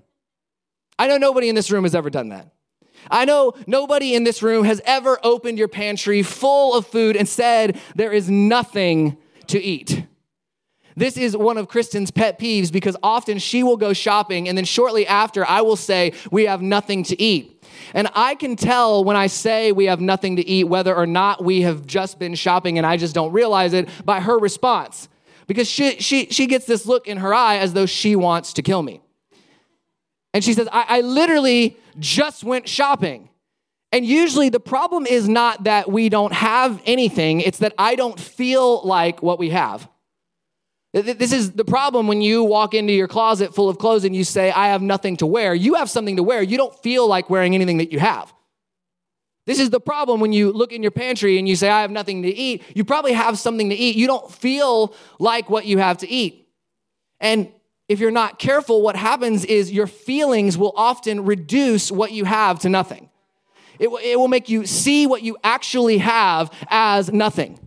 I 0.98 1.06
know 1.06 1.16
nobody 1.18 1.48
in 1.48 1.54
this 1.54 1.70
room 1.70 1.84
has 1.84 1.94
ever 1.94 2.10
done 2.10 2.30
that. 2.30 2.52
I 3.10 3.24
know 3.24 3.52
nobody 3.66 4.14
in 4.14 4.24
this 4.24 4.42
room 4.42 4.64
has 4.64 4.80
ever 4.84 5.18
opened 5.22 5.58
your 5.58 5.68
pantry 5.68 6.22
full 6.22 6.74
of 6.74 6.86
food 6.86 7.16
and 7.16 7.28
said, 7.28 7.78
There 7.94 8.12
is 8.12 8.30
nothing 8.30 9.16
to 9.48 9.60
eat. 9.60 10.04
This 10.98 11.18
is 11.18 11.36
one 11.36 11.58
of 11.58 11.68
Kristen's 11.68 12.10
pet 12.10 12.38
peeves 12.38 12.72
because 12.72 12.96
often 13.02 13.38
she 13.38 13.62
will 13.62 13.76
go 13.76 13.92
shopping 13.92 14.48
and 14.48 14.56
then 14.56 14.64
shortly 14.64 15.06
after 15.06 15.46
I 15.46 15.60
will 15.60 15.76
say, 15.76 16.14
We 16.30 16.46
have 16.46 16.62
nothing 16.62 17.02
to 17.04 17.22
eat. 17.22 17.64
And 17.92 18.08
I 18.14 18.34
can 18.34 18.56
tell 18.56 19.04
when 19.04 19.16
I 19.16 19.26
say 19.26 19.72
we 19.72 19.84
have 19.84 20.00
nothing 20.00 20.36
to 20.36 20.46
eat 20.46 20.64
whether 20.64 20.94
or 20.94 21.06
not 21.06 21.44
we 21.44 21.62
have 21.62 21.86
just 21.86 22.18
been 22.18 22.34
shopping 22.34 22.78
and 22.78 22.86
I 22.86 22.96
just 22.96 23.14
don't 23.14 23.32
realize 23.32 23.74
it 23.74 23.88
by 24.04 24.20
her 24.20 24.38
response. 24.38 25.08
Because 25.46 25.68
she, 25.68 26.00
she, 26.00 26.26
she 26.26 26.46
gets 26.46 26.66
this 26.66 26.86
look 26.86 27.06
in 27.06 27.18
her 27.18 27.32
eye 27.32 27.58
as 27.58 27.72
though 27.72 27.86
she 27.86 28.16
wants 28.16 28.54
to 28.54 28.62
kill 28.62 28.82
me. 28.82 29.00
And 30.36 30.44
she 30.44 30.52
says, 30.52 30.68
I, 30.70 30.98
I 30.98 31.00
literally 31.00 31.78
just 31.98 32.44
went 32.44 32.68
shopping. 32.68 33.30
And 33.90 34.04
usually 34.04 34.50
the 34.50 34.60
problem 34.60 35.06
is 35.06 35.26
not 35.26 35.64
that 35.64 35.90
we 35.90 36.10
don't 36.10 36.34
have 36.34 36.82
anything, 36.84 37.40
it's 37.40 37.56
that 37.60 37.72
I 37.78 37.94
don't 37.94 38.20
feel 38.20 38.86
like 38.86 39.22
what 39.22 39.38
we 39.38 39.48
have. 39.48 39.88
This 40.92 41.32
is 41.32 41.52
the 41.52 41.64
problem 41.64 42.06
when 42.06 42.20
you 42.20 42.44
walk 42.44 42.74
into 42.74 42.92
your 42.92 43.08
closet 43.08 43.54
full 43.54 43.70
of 43.70 43.78
clothes 43.78 44.04
and 44.04 44.14
you 44.14 44.24
say, 44.24 44.50
I 44.50 44.68
have 44.68 44.82
nothing 44.82 45.16
to 45.18 45.26
wear. 45.26 45.54
You 45.54 45.72
have 45.76 45.88
something 45.88 46.16
to 46.16 46.22
wear. 46.22 46.42
You 46.42 46.58
don't 46.58 46.76
feel 46.82 47.08
like 47.08 47.30
wearing 47.30 47.54
anything 47.54 47.78
that 47.78 47.90
you 47.90 47.98
have. 47.98 48.30
This 49.46 49.58
is 49.58 49.70
the 49.70 49.80
problem 49.80 50.20
when 50.20 50.34
you 50.34 50.52
look 50.52 50.70
in 50.70 50.82
your 50.82 50.90
pantry 50.90 51.38
and 51.38 51.48
you 51.48 51.56
say, 51.56 51.70
I 51.70 51.80
have 51.80 51.90
nothing 51.90 52.24
to 52.24 52.28
eat. 52.28 52.62
You 52.74 52.84
probably 52.84 53.14
have 53.14 53.38
something 53.38 53.70
to 53.70 53.74
eat. 53.74 53.96
You 53.96 54.06
don't 54.06 54.30
feel 54.30 54.94
like 55.18 55.48
what 55.48 55.64
you 55.64 55.78
have 55.78 55.96
to 55.98 56.06
eat. 56.06 56.46
And 57.20 57.50
if 57.88 58.00
you're 58.00 58.10
not 58.10 58.38
careful, 58.38 58.82
what 58.82 58.96
happens 58.96 59.44
is 59.44 59.70
your 59.70 59.86
feelings 59.86 60.58
will 60.58 60.72
often 60.76 61.24
reduce 61.24 61.92
what 61.92 62.12
you 62.12 62.24
have 62.24 62.58
to 62.60 62.68
nothing. 62.68 63.10
It, 63.78 63.88
it 63.88 64.18
will 64.18 64.28
make 64.28 64.48
you 64.48 64.66
see 64.66 65.06
what 65.06 65.22
you 65.22 65.36
actually 65.44 65.98
have 65.98 66.50
as 66.68 67.12
nothing. 67.12 67.60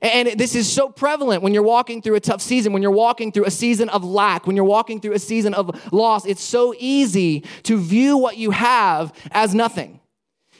And 0.00 0.38
this 0.38 0.54
is 0.56 0.70
so 0.70 0.88
prevalent 0.88 1.42
when 1.42 1.54
you're 1.54 1.62
walking 1.62 2.02
through 2.02 2.16
a 2.16 2.20
tough 2.20 2.40
season, 2.40 2.72
when 2.72 2.82
you're 2.82 2.90
walking 2.90 3.30
through 3.30 3.44
a 3.44 3.50
season 3.50 3.88
of 3.90 4.04
lack, 4.04 4.46
when 4.46 4.56
you're 4.56 4.64
walking 4.64 5.00
through 5.00 5.12
a 5.12 5.18
season 5.18 5.54
of 5.54 5.92
loss. 5.92 6.26
It's 6.26 6.42
so 6.42 6.74
easy 6.78 7.44
to 7.64 7.78
view 7.78 8.16
what 8.16 8.36
you 8.36 8.50
have 8.50 9.12
as 9.30 9.54
nothing. 9.54 10.00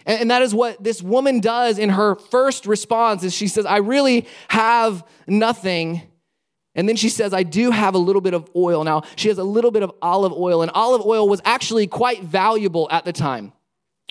And 0.06 0.30
that 0.30 0.42
is 0.42 0.54
what 0.54 0.82
this 0.82 1.02
woman 1.02 1.40
does 1.40 1.78
in 1.78 1.90
her 1.90 2.14
first 2.14 2.66
response 2.66 3.24
is 3.24 3.34
she 3.34 3.48
says, 3.48 3.66
I 3.66 3.78
really 3.78 4.26
have 4.48 5.04
nothing. 5.26 6.02
And 6.74 6.88
then 6.88 6.96
she 6.96 7.08
says, 7.08 7.34
I 7.34 7.42
do 7.42 7.70
have 7.70 7.94
a 7.94 7.98
little 7.98 8.22
bit 8.22 8.34
of 8.34 8.48
oil. 8.56 8.82
Now, 8.84 9.02
she 9.16 9.28
has 9.28 9.38
a 9.38 9.44
little 9.44 9.70
bit 9.70 9.82
of 9.82 9.92
olive 10.00 10.32
oil, 10.32 10.62
and 10.62 10.70
olive 10.70 11.04
oil 11.04 11.28
was 11.28 11.40
actually 11.44 11.86
quite 11.86 12.22
valuable 12.22 12.88
at 12.90 13.04
the 13.04 13.12
time. 13.12 13.52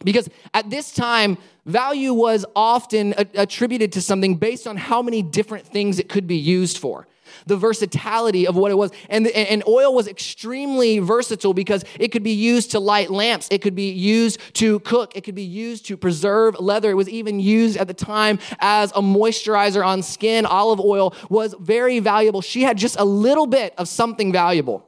Because 0.03 0.29
at 0.53 0.69
this 0.69 0.93
time, 0.93 1.37
value 1.65 2.13
was 2.13 2.45
often 2.55 3.13
attributed 3.17 3.91
to 3.93 4.01
something 4.01 4.35
based 4.35 4.67
on 4.67 4.77
how 4.77 5.01
many 5.01 5.21
different 5.21 5.65
things 5.65 5.99
it 5.99 6.09
could 6.09 6.27
be 6.27 6.37
used 6.37 6.77
for 6.77 7.07
the 7.45 7.57
versatility 7.57 8.47
of 8.47 8.55
what 8.55 8.71
it 8.71 8.75
was. 8.75 8.91
And, 9.09 9.27
and 9.27 9.63
oil 9.67 9.93
was 9.93 10.07
extremely 10.07 10.99
versatile 10.99 11.53
because 11.53 11.83
it 11.99 12.09
could 12.09 12.23
be 12.23 12.31
used 12.31 12.71
to 12.71 12.79
light 12.79 13.09
lamps, 13.09 13.47
it 13.51 13.61
could 13.61 13.75
be 13.75 13.91
used 13.91 14.39
to 14.55 14.79
cook, 14.81 15.15
it 15.15 15.23
could 15.23 15.35
be 15.35 15.43
used 15.43 15.85
to 15.87 15.97
preserve 15.97 16.59
leather. 16.59 16.91
It 16.91 16.95
was 16.95 17.09
even 17.09 17.39
used 17.39 17.77
at 17.77 17.87
the 17.87 17.93
time 17.93 18.39
as 18.59 18.91
a 18.91 19.01
moisturizer 19.01 19.85
on 19.85 20.03
skin. 20.03 20.45
Olive 20.45 20.79
oil 20.79 21.15
was 21.29 21.55
very 21.59 21.99
valuable. 21.99 22.41
She 22.41 22.63
had 22.63 22.77
just 22.77 22.97
a 22.99 23.05
little 23.05 23.47
bit 23.47 23.73
of 23.77 23.87
something 23.87 24.31
valuable. 24.31 24.87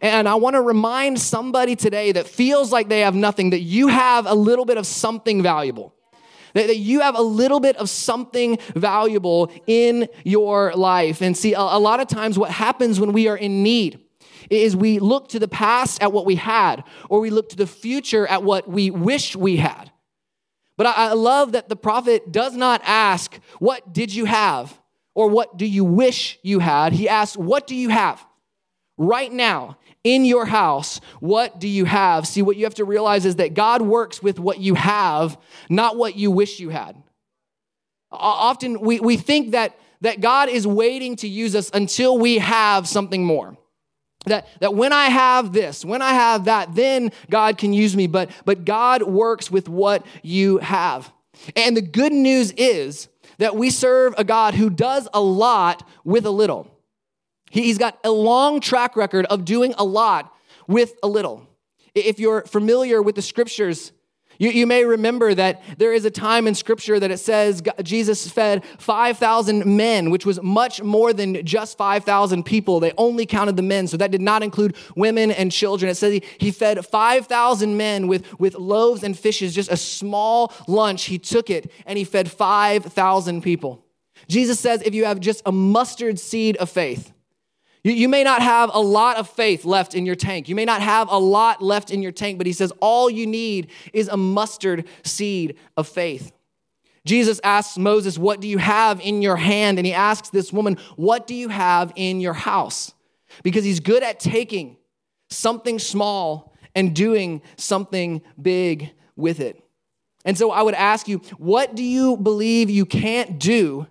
And 0.00 0.28
I 0.28 0.34
want 0.34 0.54
to 0.54 0.60
remind 0.60 1.20
somebody 1.20 1.76
today 1.76 2.12
that 2.12 2.26
feels 2.26 2.72
like 2.72 2.88
they 2.88 3.00
have 3.00 3.14
nothing 3.14 3.50
that 3.50 3.60
you 3.60 3.88
have 3.88 4.26
a 4.26 4.34
little 4.34 4.64
bit 4.64 4.76
of 4.76 4.86
something 4.86 5.42
valuable. 5.42 5.94
That, 6.54 6.68
that 6.68 6.78
you 6.78 7.00
have 7.00 7.16
a 7.16 7.22
little 7.22 7.60
bit 7.60 7.76
of 7.76 7.88
something 7.88 8.58
valuable 8.74 9.50
in 9.66 10.08
your 10.24 10.72
life. 10.74 11.20
And 11.20 11.36
see, 11.36 11.52
a, 11.52 11.60
a 11.60 11.78
lot 11.78 12.00
of 12.00 12.08
times 12.08 12.38
what 12.38 12.50
happens 12.50 12.98
when 12.98 13.12
we 13.12 13.28
are 13.28 13.36
in 13.36 13.62
need 13.62 14.00
is 14.50 14.76
we 14.76 14.98
look 14.98 15.28
to 15.28 15.38
the 15.38 15.48
past 15.48 16.02
at 16.02 16.12
what 16.12 16.26
we 16.26 16.36
had, 16.36 16.84
or 17.08 17.20
we 17.20 17.30
look 17.30 17.48
to 17.50 17.56
the 17.56 17.66
future 17.66 18.26
at 18.26 18.42
what 18.42 18.68
we 18.68 18.90
wish 18.90 19.36
we 19.36 19.56
had. 19.56 19.90
But 20.76 20.86
I, 20.86 20.92
I 20.92 21.12
love 21.12 21.52
that 21.52 21.68
the 21.68 21.76
prophet 21.76 22.32
does 22.32 22.54
not 22.54 22.82
ask, 22.84 23.38
What 23.58 23.92
did 23.92 24.14
you 24.14 24.24
have? 24.24 24.78
or 25.14 25.28
What 25.28 25.56
do 25.56 25.66
you 25.66 25.84
wish 25.84 26.38
you 26.42 26.58
had? 26.58 26.92
He 26.92 27.08
asks, 27.08 27.36
What 27.36 27.66
do 27.66 27.74
you 27.74 27.88
have? 27.88 28.24
Right 28.96 29.32
now, 29.32 29.78
in 30.04 30.26
your 30.26 30.44
house, 30.44 31.00
what 31.20 31.58
do 31.58 31.66
you 31.66 31.86
have? 31.86 32.28
See, 32.28 32.42
what 32.42 32.56
you 32.56 32.64
have 32.64 32.74
to 32.74 32.84
realize 32.84 33.24
is 33.24 33.36
that 33.36 33.54
God 33.54 33.82
works 33.82 34.22
with 34.22 34.38
what 34.38 34.58
you 34.60 34.74
have, 34.74 35.38
not 35.70 35.96
what 35.96 36.14
you 36.14 36.30
wish 36.30 36.60
you 36.60 36.68
had. 36.68 37.02
Often 38.12 38.80
we, 38.80 39.00
we 39.00 39.16
think 39.16 39.52
that, 39.52 39.76
that 40.02 40.20
God 40.20 40.50
is 40.50 40.66
waiting 40.66 41.16
to 41.16 41.28
use 41.28 41.56
us 41.56 41.70
until 41.72 42.18
we 42.18 42.38
have 42.38 42.86
something 42.86 43.24
more. 43.24 43.56
That, 44.26 44.46
that 44.60 44.74
when 44.74 44.92
I 44.92 45.06
have 45.06 45.52
this, 45.52 45.84
when 45.84 46.00
I 46.00 46.12
have 46.12 46.44
that, 46.44 46.74
then 46.74 47.10
God 47.30 47.58
can 47.58 47.72
use 47.72 47.96
me. 47.96 48.06
But, 48.06 48.30
but 48.44 48.64
God 48.64 49.02
works 49.02 49.50
with 49.50 49.68
what 49.68 50.06
you 50.22 50.58
have. 50.58 51.10
And 51.56 51.76
the 51.76 51.82
good 51.82 52.12
news 52.12 52.52
is 52.52 53.08
that 53.38 53.56
we 53.56 53.70
serve 53.70 54.14
a 54.16 54.24
God 54.24 54.54
who 54.54 54.70
does 54.70 55.08
a 55.12 55.20
lot 55.20 55.86
with 56.04 56.26
a 56.26 56.30
little. 56.30 56.70
He's 57.62 57.78
got 57.78 57.98
a 58.02 58.10
long 58.10 58.58
track 58.58 58.96
record 58.96 59.26
of 59.26 59.44
doing 59.44 59.74
a 59.78 59.84
lot 59.84 60.34
with 60.66 60.94
a 61.04 61.08
little. 61.08 61.46
If 61.94 62.18
you're 62.18 62.42
familiar 62.42 63.00
with 63.00 63.14
the 63.14 63.22
scriptures, 63.22 63.92
you, 64.40 64.50
you 64.50 64.66
may 64.66 64.84
remember 64.84 65.32
that 65.32 65.62
there 65.78 65.92
is 65.92 66.04
a 66.04 66.10
time 66.10 66.48
in 66.48 66.56
scripture 66.56 66.98
that 66.98 67.12
it 67.12 67.18
says 67.18 67.62
Jesus 67.84 68.28
fed 68.28 68.64
5,000 68.78 69.64
men, 69.66 70.10
which 70.10 70.26
was 70.26 70.42
much 70.42 70.82
more 70.82 71.12
than 71.12 71.46
just 71.46 71.78
5,000 71.78 72.42
people. 72.42 72.80
They 72.80 72.92
only 72.98 73.24
counted 73.24 73.54
the 73.54 73.62
men, 73.62 73.86
so 73.86 73.96
that 73.98 74.10
did 74.10 74.20
not 74.20 74.42
include 74.42 74.74
women 74.96 75.30
and 75.30 75.52
children. 75.52 75.88
It 75.88 75.94
says 75.94 76.12
he, 76.12 76.24
he 76.38 76.50
fed 76.50 76.84
5,000 76.84 77.76
men 77.76 78.08
with, 78.08 78.40
with 78.40 78.56
loaves 78.56 79.04
and 79.04 79.16
fishes, 79.16 79.54
just 79.54 79.70
a 79.70 79.76
small 79.76 80.52
lunch. 80.66 81.04
He 81.04 81.20
took 81.20 81.50
it 81.50 81.70
and 81.86 81.96
he 81.96 82.02
fed 82.02 82.28
5,000 82.28 83.42
people. 83.42 83.84
Jesus 84.26 84.58
says 84.58 84.82
if 84.82 84.92
you 84.92 85.04
have 85.04 85.20
just 85.20 85.40
a 85.46 85.52
mustard 85.52 86.18
seed 86.18 86.56
of 86.56 86.68
faith, 86.68 87.12
you, 87.84 87.92
you 87.92 88.08
may 88.08 88.24
not 88.24 88.42
have 88.42 88.70
a 88.72 88.80
lot 88.80 89.16
of 89.16 89.28
faith 89.28 89.64
left 89.64 89.94
in 89.94 90.04
your 90.04 90.16
tank. 90.16 90.48
You 90.48 90.56
may 90.56 90.64
not 90.64 90.82
have 90.82 91.08
a 91.08 91.18
lot 91.18 91.62
left 91.62 91.90
in 91.92 92.02
your 92.02 92.12
tank, 92.12 92.38
but 92.38 92.46
he 92.46 92.52
says 92.52 92.72
all 92.80 93.08
you 93.08 93.26
need 93.26 93.70
is 93.92 94.08
a 94.08 94.16
mustard 94.16 94.88
seed 95.04 95.56
of 95.76 95.86
faith. 95.86 96.32
Jesus 97.04 97.40
asks 97.44 97.76
Moses, 97.76 98.18
What 98.18 98.40
do 98.40 98.48
you 98.48 98.58
have 98.58 99.00
in 99.00 99.22
your 99.22 99.36
hand? 99.36 99.78
And 99.78 99.86
he 99.86 99.92
asks 99.92 100.30
this 100.30 100.52
woman, 100.52 100.78
What 100.96 101.26
do 101.26 101.34
you 101.34 101.50
have 101.50 101.92
in 101.94 102.20
your 102.20 102.32
house? 102.32 102.94
Because 103.42 103.64
he's 103.64 103.80
good 103.80 104.02
at 104.02 104.18
taking 104.18 104.78
something 105.28 105.78
small 105.78 106.54
and 106.74 106.94
doing 106.94 107.42
something 107.56 108.22
big 108.40 108.92
with 109.16 109.40
it. 109.40 109.62
And 110.24 110.38
so 110.38 110.50
I 110.50 110.62
would 110.62 110.74
ask 110.74 111.06
you, 111.06 111.18
what 111.36 111.74
do 111.74 111.82
you 111.82 112.16
believe 112.16 112.70
you 112.70 112.86
can't 112.86 113.38
do 113.38 113.86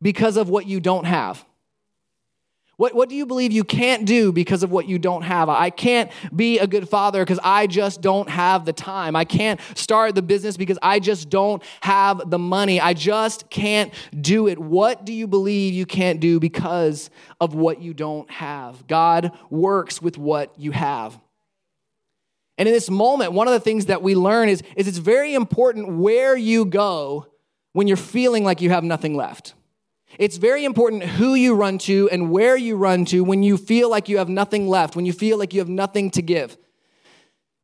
because 0.00 0.36
of 0.36 0.48
what 0.48 0.66
you 0.66 0.80
don't 0.80 1.04
have? 1.04 1.44
What, 2.82 2.96
what 2.96 3.08
do 3.08 3.14
you 3.14 3.26
believe 3.26 3.52
you 3.52 3.62
can't 3.62 4.04
do 4.04 4.32
because 4.32 4.64
of 4.64 4.72
what 4.72 4.88
you 4.88 4.98
don't 4.98 5.22
have? 5.22 5.48
I 5.48 5.70
can't 5.70 6.10
be 6.34 6.58
a 6.58 6.66
good 6.66 6.88
father 6.88 7.22
because 7.24 7.38
I 7.40 7.68
just 7.68 8.00
don't 8.00 8.28
have 8.28 8.64
the 8.64 8.72
time. 8.72 9.14
I 9.14 9.24
can't 9.24 9.60
start 9.76 10.16
the 10.16 10.20
business 10.20 10.56
because 10.56 10.80
I 10.82 10.98
just 10.98 11.30
don't 11.30 11.62
have 11.80 12.28
the 12.28 12.40
money. 12.40 12.80
I 12.80 12.94
just 12.94 13.48
can't 13.50 13.94
do 14.20 14.48
it. 14.48 14.58
What 14.58 15.04
do 15.06 15.12
you 15.12 15.28
believe 15.28 15.74
you 15.74 15.86
can't 15.86 16.18
do 16.18 16.40
because 16.40 17.08
of 17.40 17.54
what 17.54 17.80
you 17.80 17.94
don't 17.94 18.28
have? 18.32 18.84
God 18.88 19.30
works 19.48 20.02
with 20.02 20.18
what 20.18 20.52
you 20.58 20.72
have. 20.72 21.16
And 22.58 22.66
in 22.66 22.74
this 22.74 22.90
moment, 22.90 23.30
one 23.30 23.46
of 23.46 23.54
the 23.54 23.60
things 23.60 23.86
that 23.86 24.02
we 24.02 24.16
learn 24.16 24.48
is, 24.48 24.60
is 24.74 24.88
it's 24.88 24.98
very 24.98 25.34
important 25.34 25.98
where 25.98 26.36
you 26.36 26.64
go 26.64 27.28
when 27.74 27.86
you're 27.86 27.96
feeling 27.96 28.42
like 28.42 28.60
you 28.60 28.70
have 28.70 28.82
nothing 28.82 29.14
left. 29.14 29.54
It's 30.18 30.36
very 30.36 30.64
important 30.64 31.02
who 31.02 31.34
you 31.34 31.54
run 31.54 31.78
to 31.78 32.08
and 32.10 32.30
where 32.30 32.56
you 32.56 32.76
run 32.76 33.04
to 33.06 33.22
when 33.24 33.42
you 33.42 33.56
feel 33.56 33.90
like 33.90 34.08
you 34.08 34.18
have 34.18 34.28
nothing 34.28 34.68
left, 34.68 34.96
when 34.96 35.06
you 35.06 35.12
feel 35.12 35.38
like 35.38 35.54
you 35.54 35.60
have 35.60 35.68
nothing 35.68 36.10
to 36.12 36.22
give. 36.22 36.56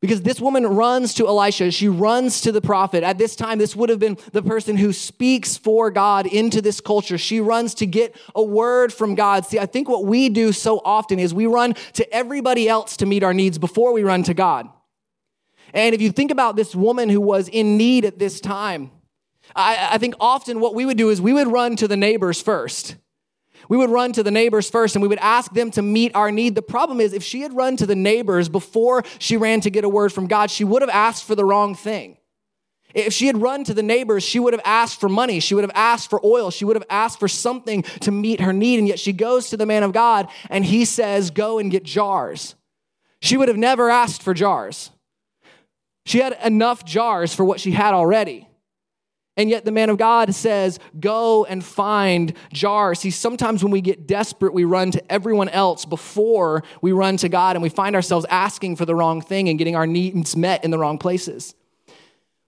Because 0.00 0.22
this 0.22 0.40
woman 0.40 0.64
runs 0.64 1.12
to 1.14 1.26
Elisha, 1.26 1.72
she 1.72 1.88
runs 1.88 2.40
to 2.42 2.52
the 2.52 2.60
prophet. 2.60 3.02
At 3.02 3.18
this 3.18 3.34
time, 3.34 3.58
this 3.58 3.74
would 3.74 3.88
have 3.88 3.98
been 3.98 4.16
the 4.32 4.42
person 4.42 4.76
who 4.76 4.92
speaks 4.92 5.56
for 5.56 5.90
God 5.90 6.26
into 6.26 6.62
this 6.62 6.80
culture. 6.80 7.18
She 7.18 7.40
runs 7.40 7.74
to 7.74 7.86
get 7.86 8.14
a 8.32 8.42
word 8.42 8.92
from 8.92 9.16
God. 9.16 9.44
See, 9.44 9.58
I 9.58 9.66
think 9.66 9.88
what 9.88 10.04
we 10.04 10.28
do 10.28 10.52
so 10.52 10.80
often 10.84 11.18
is 11.18 11.34
we 11.34 11.46
run 11.46 11.74
to 11.94 12.14
everybody 12.14 12.68
else 12.68 12.96
to 12.98 13.06
meet 13.06 13.24
our 13.24 13.34
needs 13.34 13.58
before 13.58 13.92
we 13.92 14.04
run 14.04 14.22
to 14.24 14.34
God. 14.34 14.68
And 15.74 15.96
if 15.96 16.00
you 16.00 16.12
think 16.12 16.30
about 16.30 16.54
this 16.54 16.76
woman 16.76 17.08
who 17.08 17.20
was 17.20 17.48
in 17.48 17.76
need 17.76 18.04
at 18.04 18.20
this 18.20 18.40
time, 18.40 18.92
I, 19.54 19.88
I 19.92 19.98
think 19.98 20.14
often 20.20 20.60
what 20.60 20.74
we 20.74 20.86
would 20.86 20.96
do 20.96 21.10
is 21.10 21.20
we 21.20 21.32
would 21.32 21.48
run 21.48 21.76
to 21.76 21.88
the 21.88 21.96
neighbors 21.96 22.40
first. 22.40 22.96
We 23.68 23.76
would 23.76 23.90
run 23.90 24.12
to 24.14 24.22
the 24.22 24.30
neighbors 24.30 24.70
first 24.70 24.96
and 24.96 25.02
we 25.02 25.08
would 25.08 25.18
ask 25.18 25.52
them 25.52 25.70
to 25.72 25.82
meet 25.82 26.14
our 26.14 26.30
need. 26.30 26.54
The 26.54 26.62
problem 26.62 27.00
is, 27.00 27.12
if 27.12 27.22
she 27.22 27.42
had 27.42 27.54
run 27.54 27.76
to 27.76 27.86
the 27.86 27.96
neighbors 27.96 28.48
before 28.48 29.04
she 29.18 29.36
ran 29.36 29.60
to 29.60 29.70
get 29.70 29.84
a 29.84 29.88
word 29.88 30.12
from 30.12 30.26
God, 30.26 30.50
she 30.50 30.64
would 30.64 30.82
have 30.82 30.90
asked 30.90 31.24
for 31.24 31.34
the 31.34 31.44
wrong 31.44 31.74
thing. 31.74 32.16
If 32.94 33.12
she 33.12 33.26
had 33.26 33.40
run 33.40 33.64
to 33.64 33.74
the 33.74 33.82
neighbors, 33.82 34.24
she 34.24 34.40
would 34.40 34.54
have 34.54 34.62
asked 34.64 34.98
for 34.98 35.10
money. 35.10 35.40
She 35.40 35.54
would 35.54 35.64
have 35.64 35.72
asked 35.74 36.08
for 36.08 36.24
oil. 36.24 36.50
She 36.50 36.64
would 36.64 36.76
have 36.76 36.86
asked 36.88 37.20
for 37.20 37.28
something 37.28 37.82
to 37.82 38.10
meet 38.10 38.40
her 38.40 38.52
need. 38.52 38.78
And 38.78 38.88
yet 38.88 38.98
she 38.98 39.12
goes 39.12 39.50
to 39.50 39.58
the 39.58 39.66
man 39.66 39.82
of 39.82 39.92
God 39.92 40.28
and 40.48 40.64
he 40.64 40.86
says, 40.86 41.30
Go 41.30 41.58
and 41.58 41.70
get 41.70 41.84
jars. 41.84 42.54
She 43.20 43.36
would 43.36 43.48
have 43.48 43.58
never 43.58 43.90
asked 43.90 44.22
for 44.22 44.32
jars. 44.32 44.90
She 46.06 46.20
had 46.20 46.38
enough 46.42 46.86
jars 46.86 47.34
for 47.34 47.44
what 47.44 47.60
she 47.60 47.72
had 47.72 47.92
already. 47.92 48.47
And 49.38 49.48
yet 49.48 49.64
the 49.64 49.70
man 49.70 49.88
of 49.88 49.98
God 49.98 50.34
says, 50.34 50.80
go 50.98 51.44
and 51.44 51.64
find 51.64 52.34
jars. 52.52 52.98
See, 52.98 53.12
sometimes 53.12 53.62
when 53.62 53.70
we 53.70 53.80
get 53.80 54.08
desperate, 54.08 54.52
we 54.52 54.64
run 54.64 54.90
to 54.90 55.12
everyone 55.12 55.48
else 55.48 55.84
before 55.84 56.64
we 56.82 56.90
run 56.90 57.16
to 57.18 57.28
God, 57.28 57.54
and 57.54 57.62
we 57.62 57.68
find 57.68 57.94
ourselves 57.94 58.26
asking 58.28 58.74
for 58.74 58.84
the 58.84 58.96
wrong 58.96 59.20
thing 59.20 59.48
and 59.48 59.56
getting 59.56 59.76
our 59.76 59.86
needs 59.86 60.34
met 60.36 60.64
in 60.64 60.72
the 60.72 60.78
wrong 60.78 60.98
places. 60.98 61.54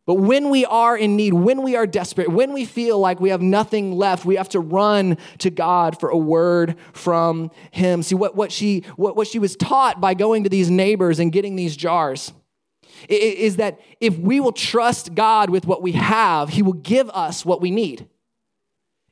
But 0.05 0.15
when 0.15 0.51
we 0.51 0.65
are 0.65 0.97
in 0.97 1.15
need, 1.15 1.33
when 1.33 1.63
we 1.63 1.77
are 1.77 1.87
desperate, 1.87 2.29
when 2.29 2.53
we 2.53 2.65
feel 2.65 2.99
like 2.99 3.21
we 3.21 3.31
have 3.31 3.41
nothing 3.41 3.93
left, 3.93 4.25
we 4.25 4.35
have 4.35 4.49
to 4.49 4.59
run 4.59 5.17
to 5.39 5.51
God 5.51 6.01
for 6.01 6.09
a 6.09 6.19
word 6.19 6.75
from 6.93 7.53
Him. 7.71 8.03
See, 8.03 8.17
what, 8.17 8.35
what, 8.35 8.51
she, 8.51 8.81
what, 8.97 9.15
what 9.15 9.29
she 9.29 9.39
was 9.39 9.55
taught 9.55 10.01
by 10.01 10.15
going 10.15 10.43
to 10.43 10.51
these 10.51 10.69
neighbors 10.69 11.21
and 11.21 11.31
getting 11.31 11.55
these 11.55 11.77
jars 11.77 12.33
is 13.09 13.57
that 13.57 13.81
if 14.01 14.19
we 14.19 14.41
will 14.41 14.53
trust 14.53 15.15
God 15.15 15.51
with 15.51 15.67
what 15.67 15.83
we 15.83 15.93
have, 15.93 16.51
He 16.51 16.63
will 16.63 16.75
give 16.75 17.09
us 17.11 17.45
what 17.45 17.61
we 17.61 17.71
need. 17.71 18.09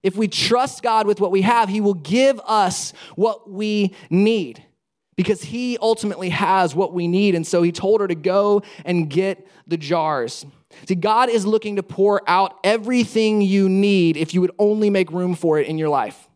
If 0.02 0.16
we 0.16 0.28
trust 0.28 0.82
God 0.82 1.06
with 1.06 1.20
what 1.20 1.30
we 1.30 1.42
have, 1.42 1.68
He 1.68 1.80
will 1.80 1.94
give 1.94 2.40
us 2.44 2.92
what 3.16 3.50
we 3.50 3.94
need 4.10 4.62
because 5.16 5.42
He 5.42 5.76
ultimately 5.78 6.28
has 6.28 6.74
what 6.74 6.94
we 6.94 7.08
need. 7.08 7.34
And 7.34 7.46
so 7.46 7.62
He 7.62 7.72
told 7.72 8.00
her 8.00 8.08
to 8.08 8.14
go 8.14 8.62
and 8.84 9.10
get 9.10 9.46
the 9.66 9.76
jars. 9.76 10.46
See, 10.86 10.94
God 10.94 11.28
is 11.28 11.46
looking 11.46 11.76
to 11.76 11.82
pour 11.82 12.22
out 12.28 12.58
everything 12.62 13.40
you 13.40 13.68
need 13.68 14.16
if 14.16 14.34
you 14.34 14.40
would 14.40 14.52
only 14.58 14.90
make 14.90 15.10
room 15.10 15.34
for 15.34 15.58
it 15.58 15.66
in 15.66 15.78
your 15.78 15.88
life. 15.88 16.27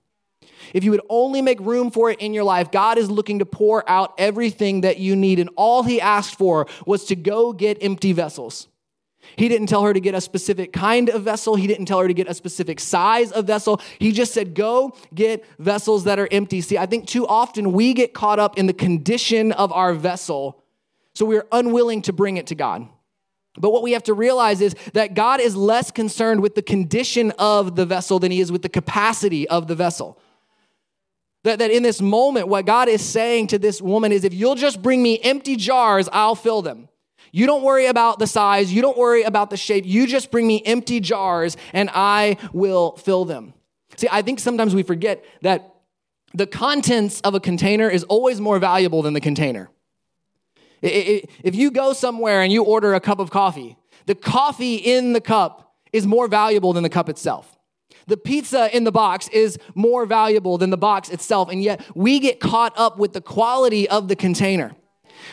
If 0.75 0.85
you 0.85 0.91
would 0.91 1.03
only 1.09 1.43
make 1.43 1.61
room 1.61 1.91
for 1.91 2.11
it 2.11 2.21
in 2.21 2.35
your 2.35 2.45
life, 2.45 2.71
God 2.71 2.99
is 2.99 3.11
looking 3.11 3.39
to 3.41 3.47
pour 3.47 3.89
out 3.89 4.15
everything 4.19 4.83
that 4.83 4.99
you 4.99 5.17
need. 5.17 5.39
And 5.39 5.51
all 5.57 5.83
he 5.83 6.01
asked 6.01 6.37
for 6.37 6.67
was 6.87 7.05
to 7.07 7.17
go 7.17 7.53
get 7.53 7.83
empty 7.83 8.13
vessels. 8.13 8.69
He 9.37 9.49
didn't 9.49 9.69
tell 9.69 9.85
her 9.85 9.93
to 9.93 10.01
get 10.01 10.15
a 10.15 10.21
specific 10.21 10.73
kind 10.73 11.09
of 11.09 11.23
vessel. 11.23 11.55
He 11.55 11.67
didn't 11.67 11.87
tell 11.87 12.01
her 12.01 12.09
to 12.09 12.15
get 12.15 12.29
a 12.29 12.35
specific 12.35 12.81
size 12.81 13.31
of 13.31 13.47
vessel. 13.47 13.81
He 13.99 14.11
just 14.11 14.35
said, 14.35 14.55
go 14.55 14.97
get 15.15 15.45
vessels 15.59 16.05
that 16.05 16.19
are 16.19 16.29
empty. 16.33 16.61
See, 16.61 16.77
I 16.77 16.87
think 16.87 17.07
too 17.07 17.27
often 17.27 17.73
we 17.73 17.95
get 17.95 18.15
caught 18.15 18.41
up 18.41 18.59
in 18.59 18.67
the 18.67 18.73
condition 18.73 19.53
of 19.53 19.73
our 19.73 19.95
vessel, 19.95 20.65
so 21.15 21.25
we're 21.25 21.47
unwilling 21.53 22.03
to 22.03 22.13
bring 22.13 22.37
it 22.37 22.49
to 22.49 22.55
God. 22.55 22.89
But 23.57 23.71
what 23.71 23.83
we 23.83 23.93
have 23.93 24.03
to 24.05 24.15
realize 24.15 24.61
is 24.61 24.75
that 24.95 25.15
God 25.15 25.41
is 25.41 25.55
less 25.55 25.91
concerned 25.91 26.41
with 26.41 26.55
the 26.55 26.63
condition 26.63 27.33
of 27.33 27.77
the 27.77 27.85
vessel 27.85 28.19
than 28.19 28.33
he 28.33 28.41
is 28.41 28.51
with 28.51 28.63
the 28.63 28.69
capacity 28.69 29.47
of 29.49 29.69
the 29.69 29.75
vessel. 29.75 30.19
That, 31.45 31.59
that 31.59 31.71
in 31.71 31.83
this 31.83 32.01
moment, 32.01 32.49
what 32.49 32.67
God 32.67 32.89
is 32.89 33.03
saying 33.03 33.49
to 33.49 33.59
this 33.59 33.83
woman 33.83 34.13
is 34.13 34.25
if 34.25 34.33
you'll 34.33 34.55
just 34.55 34.81
bring 34.81 35.03
me 35.03 35.19
empty 35.21 35.57
jars, 35.57 36.09
I'll 36.13 36.37
fill 36.37 36.63
them. 36.63 36.89
You 37.33 37.47
don't 37.47 37.63
worry 37.63 37.87
about 37.87 38.19
the 38.19 38.27
size, 38.27 38.73
you 38.73 38.83
don't 38.83 38.97
worry 38.97 39.23
about 39.23 39.51
the 39.51 39.57
shape. 39.57 39.85
You 39.87 40.07
just 40.07 40.31
bring 40.31 40.47
me 40.47 40.63
empty 40.65 41.01
jars 41.01 41.57
and 41.73 41.91
I 41.93 42.37
will 42.53 42.97
fill 42.97 43.25
them. 43.25 43.55
See, 43.97 44.09
I 44.11 44.23
think 44.23 44.39
sometimes 44.39 44.75
we 44.75 44.83
forget 44.83 45.25
that 45.41 45.75
the 46.35 46.47
contents 46.47 47.21
of 47.23 47.35
a 47.35 47.41
container 47.41 47.89
is 47.89 48.05
always 48.05 48.41
more 48.41 48.59
valuable 48.59 49.03
than 49.03 49.15
the 49.15 49.21
container. 49.21 49.71
If 50.83 51.55
you 51.55 51.71
go 51.71 51.93
somewhere 51.93 52.43
and 52.43 52.53
you 52.53 52.65
order 52.65 52.95
a 52.95 53.01
cup 53.01 53.19
of 53.19 53.31
coffee, 53.31 53.77
the 54.07 54.15
coffee 54.15 54.77
in 54.77 55.13
the 55.13 55.21
cup 55.21 55.75
is 55.93 56.07
more 56.07 56.29
valuable 56.29 56.73
than 56.73 56.83
the 56.83 56.89
cup 56.89 57.09
itself. 57.09 57.52
The 58.07 58.17
pizza 58.17 58.75
in 58.75 58.85
the 58.85 58.93
box 58.93 59.29
is 59.29 59.59
more 59.75 60.07
valuable 60.07 60.59
than 60.59 60.71
the 60.71 60.77
box 60.77 61.09
itself, 61.09 61.49
and 61.51 61.63
yet 61.63 61.85
we 61.95 62.19
get 62.19 62.41
caught 62.41 62.73
up 62.77 62.99
with 62.99 63.13
the 63.13 63.21
quality 63.21 63.89
of 63.89 64.09
the 64.09 64.17
container. 64.17 64.75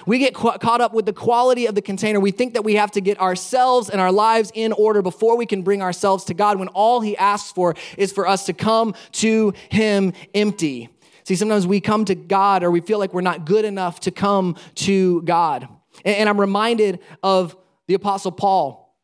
We 0.06 0.20
get 0.20 0.34
caught 0.34 0.82
up 0.82 0.94
with 0.94 1.06
the 1.06 1.14
quality 1.14 1.68
of 1.68 1.76
the 1.76 1.82
container. 1.82 2.20
We 2.20 2.32
think 2.32 2.54
that 2.54 2.64
we 2.64 2.76
have 2.76 2.92
to 2.92 3.02
get 3.02 3.20
ourselves 3.20 3.90
and 3.90 4.00
our 4.00 4.12
lives 4.12 4.52
in 4.54 4.72
order 4.72 5.02
before 5.02 5.38
we 5.38 5.46
can 5.46 5.62
bring 5.62 5.82
ourselves 5.82 6.26
to 6.26 6.34
God 6.34 6.60
when 6.60 6.68
all 6.70 7.02
He 7.02 7.18
asks 7.18 7.52
for 7.52 7.76
is 7.98 8.12
for 8.12 8.28
us 8.28 8.46
to 8.46 8.54
come 8.54 8.94
to 9.14 9.54
Him 9.70 10.14
empty. 10.34 10.90
See, 11.24 11.36
sometimes 11.36 11.68
we 11.68 11.80
come 11.80 12.06
to 12.06 12.16
God 12.16 12.64
or 12.64 12.72
we 12.72 12.82
feel 12.82 13.00
like 13.00 13.14
we're 13.14 13.22
not 13.22 13.46
good 13.46 13.66
enough 13.66 14.00
to 14.02 14.12
come 14.12 14.56
to 14.76 15.22
God. 15.24 15.68
And 16.06 16.30
I'm 16.30 16.40
reminded 16.40 17.00
of 17.22 17.56
the 17.88 17.94
Apostle 17.94 18.32
Paul, 18.32 18.96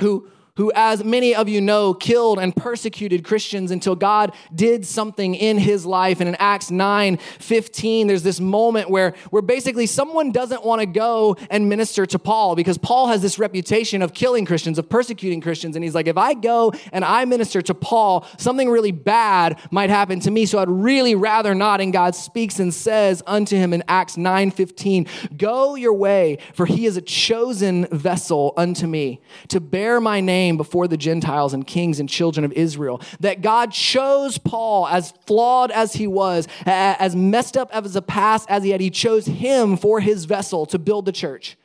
who 0.00 0.28
who, 0.56 0.70
as 0.74 1.02
many 1.02 1.34
of 1.34 1.48
you 1.48 1.62
know, 1.62 1.94
killed 1.94 2.38
and 2.38 2.54
persecuted 2.54 3.24
Christians 3.24 3.70
until 3.70 3.96
God 3.96 4.34
did 4.54 4.84
something 4.84 5.34
in 5.34 5.56
his 5.56 5.86
life. 5.86 6.20
And 6.20 6.28
in 6.28 6.34
Acts 6.34 6.70
9 6.70 7.16
15, 7.16 8.06
there's 8.06 8.22
this 8.22 8.38
moment 8.38 8.90
where, 8.90 9.14
where 9.30 9.40
basically 9.40 9.86
someone 9.86 10.30
doesn't 10.30 10.62
want 10.62 10.80
to 10.80 10.86
go 10.86 11.36
and 11.48 11.70
minister 11.70 12.04
to 12.04 12.18
Paul 12.18 12.54
because 12.54 12.76
Paul 12.76 13.06
has 13.08 13.22
this 13.22 13.38
reputation 13.38 14.02
of 14.02 14.12
killing 14.12 14.44
Christians, 14.44 14.78
of 14.78 14.90
persecuting 14.90 15.40
Christians. 15.40 15.74
And 15.74 15.82
he's 15.82 15.94
like, 15.94 16.06
if 16.06 16.18
I 16.18 16.34
go 16.34 16.72
and 16.92 17.02
I 17.02 17.24
minister 17.24 17.62
to 17.62 17.74
Paul, 17.74 18.26
something 18.36 18.68
really 18.68 18.92
bad 18.92 19.58
might 19.70 19.88
happen 19.88 20.20
to 20.20 20.30
me. 20.30 20.44
So 20.44 20.58
I'd 20.58 20.68
really 20.68 21.14
rather 21.14 21.54
not. 21.54 21.80
And 21.80 21.94
God 21.94 22.14
speaks 22.14 22.58
and 22.58 22.74
says 22.74 23.22
unto 23.26 23.56
him 23.56 23.72
in 23.72 23.82
Acts 23.88 24.18
9 24.18 24.50
15, 24.50 25.06
Go 25.34 25.76
your 25.76 25.94
way, 25.94 26.36
for 26.52 26.66
he 26.66 26.84
is 26.84 26.98
a 26.98 27.02
chosen 27.02 27.86
vessel 27.86 28.52
unto 28.58 28.86
me 28.86 29.22
to 29.48 29.58
bear 29.58 29.98
my 29.98 30.20
name 30.20 30.41
name 30.42 30.56
before 30.56 30.88
the 30.88 30.96
Gentiles 30.96 31.54
and 31.54 31.66
kings 31.66 32.00
and 32.00 32.08
children 32.08 32.44
of 32.44 32.52
Israel. 32.52 33.00
That 33.20 33.42
God 33.42 33.72
chose 33.72 34.38
Paul, 34.38 34.88
as 34.88 35.12
flawed 35.26 35.70
as 35.70 35.94
he 35.94 36.06
was, 36.06 36.48
as 36.66 37.14
messed 37.14 37.56
up 37.56 37.70
as 37.72 37.96
a 37.96 38.02
past 38.02 38.50
as 38.50 38.64
he 38.64 38.70
had, 38.70 38.80
he 38.80 38.90
chose 38.90 39.26
him 39.26 39.76
for 39.76 40.00
his 40.00 40.24
vessel 40.24 40.66
to 40.66 40.78
build 40.78 41.04
the 41.06 41.12
church. 41.12 41.56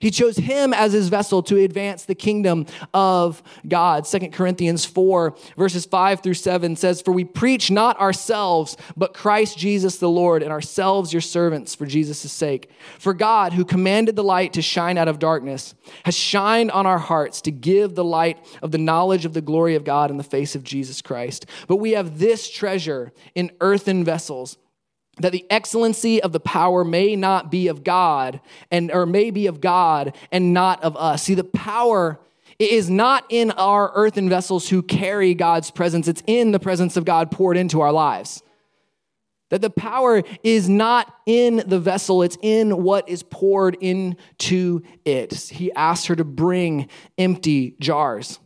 He 0.00 0.10
chose 0.10 0.36
him 0.36 0.74
as 0.74 0.92
his 0.92 1.08
vessel 1.08 1.42
to 1.44 1.58
advance 1.58 2.04
the 2.04 2.14
kingdom 2.14 2.66
of 2.92 3.42
God. 3.66 4.06
Second 4.06 4.32
Corinthians 4.32 4.84
4, 4.84 5.36
verses 5.56 5.86
5 5.86 6.20
through 6.20 6.34
7 6.34 6.76
says, 6.76 7.00
For 7.00 7.12
we 7.12 7.24
preach 7.24 7.70
not 7.70 7.98
ourselves, 7.98 8.76
but 8.96 9.14
Christ 9.14 9.58
Jesus 9.58 9.98
the 9.98 10.10
Lord, 10.10 10.42
and 10.42 10.52
ourselves 10.52 11.12
your 11.12 11.22
servants 11.22 11.74
for 11.74 11.86
Jesus' 11.86 12.30
sake. 12.30 12.70
For 12.98 13.14
God, 13.14 13.52
who 13.52 13.64
commanded 13.64 14.16
the 14.16 14.24
light 14.24 14.52
to 14.54 14.62
shine 14.62 14.98
out 14.98 15.08
of 15.08 15.18
darkness, 15.18 15.74
has 16.04 16.16
shined 16.16 16.70
on 16.70 16.86
our 16.86 16.98
hearts 16.98 17.40
to 17.42 17.50
give 17.50 17.94
the 17.94 18.04
light 18.04 18.38
of 18.62 18.70
the 18.70 18.78
knowledge 18.78 19.24
of 19.24 19.32
the 19.32 19.40
glory 19.40 19.74
of 19.74 19.84
God 19.84 20.10
in 20.10 20.16
the 20.16 20.24
face 20.24 20.54
of 20.54 20.64
Jesus 20.64 21.02
Christ. 21.02 21.46
But 21.66 21.76
we 21.76 21.92
have 21.92 22.18
this 22.18 22.50
treasure 22.50 23.12
in 23.34 23.50
earthen 23.60 24.04
vessels 24.04 24.58
that 25.20 25.32
the 25.32 25.46
excellency 25.50 26.22
of 26.22 26.32
the 26.32 26.40
power 26.40 26.84
may 26.84 27.16
not 27.16 27.50
be 27.50 27.68
of 27.68 27.84
God 27.84 28.40
and 28.70 28.90
or 28.92 29.06
may 29.06 29.30
be 29.30 29.46
of 29.46 29.60
God 29.60 30.14
and 30.30 30.52
not 30.52 30.82
of 30.82 30.96
us. 30.96 31.22
See, 31.22 31.34
the 31.34 31.44
power 31.44 32.20
is 32.58 32.90
not 32.90 33.24
in 33.28 33.50
our 33.52 33.92
earthen 33.94 34.28
vessels 34.28 34.68
who 34.68 34.82
carry 34.82 35.34
God's 35.34 35.70
presence. 35.70 36.08
It's 36.08 36.22
in 36.26 36.52
the 36.52 36.60
presence 36.60 36.96
of 36.96 37.04
God 37.04 37.30
poured 37.30 37.56
into 37.56 37.80
our 37.80 37.92
lives. 37.92 38.42
That 39.50 39.62
the 39.62 39.70
power 39.70 40.22
is 40.42 40.68
not 40.68 41.14
in 41.24 41.62
the 41.66 41.78
vessel, 41.78 42.22
it's 42.22 42.36
in 42.42 42.82
what 42.82 43.08
is 43.08 43.22
poured 43.22 43.76
into 43.80 44.82
it. 45.04 45.34
He 45.34 45.72
asked 45.72 46.08
her 46.08 46.16
to 46.16 46.24
bring 46.24 46.88
empty 47.16 47.76
jars. 47.78 48.40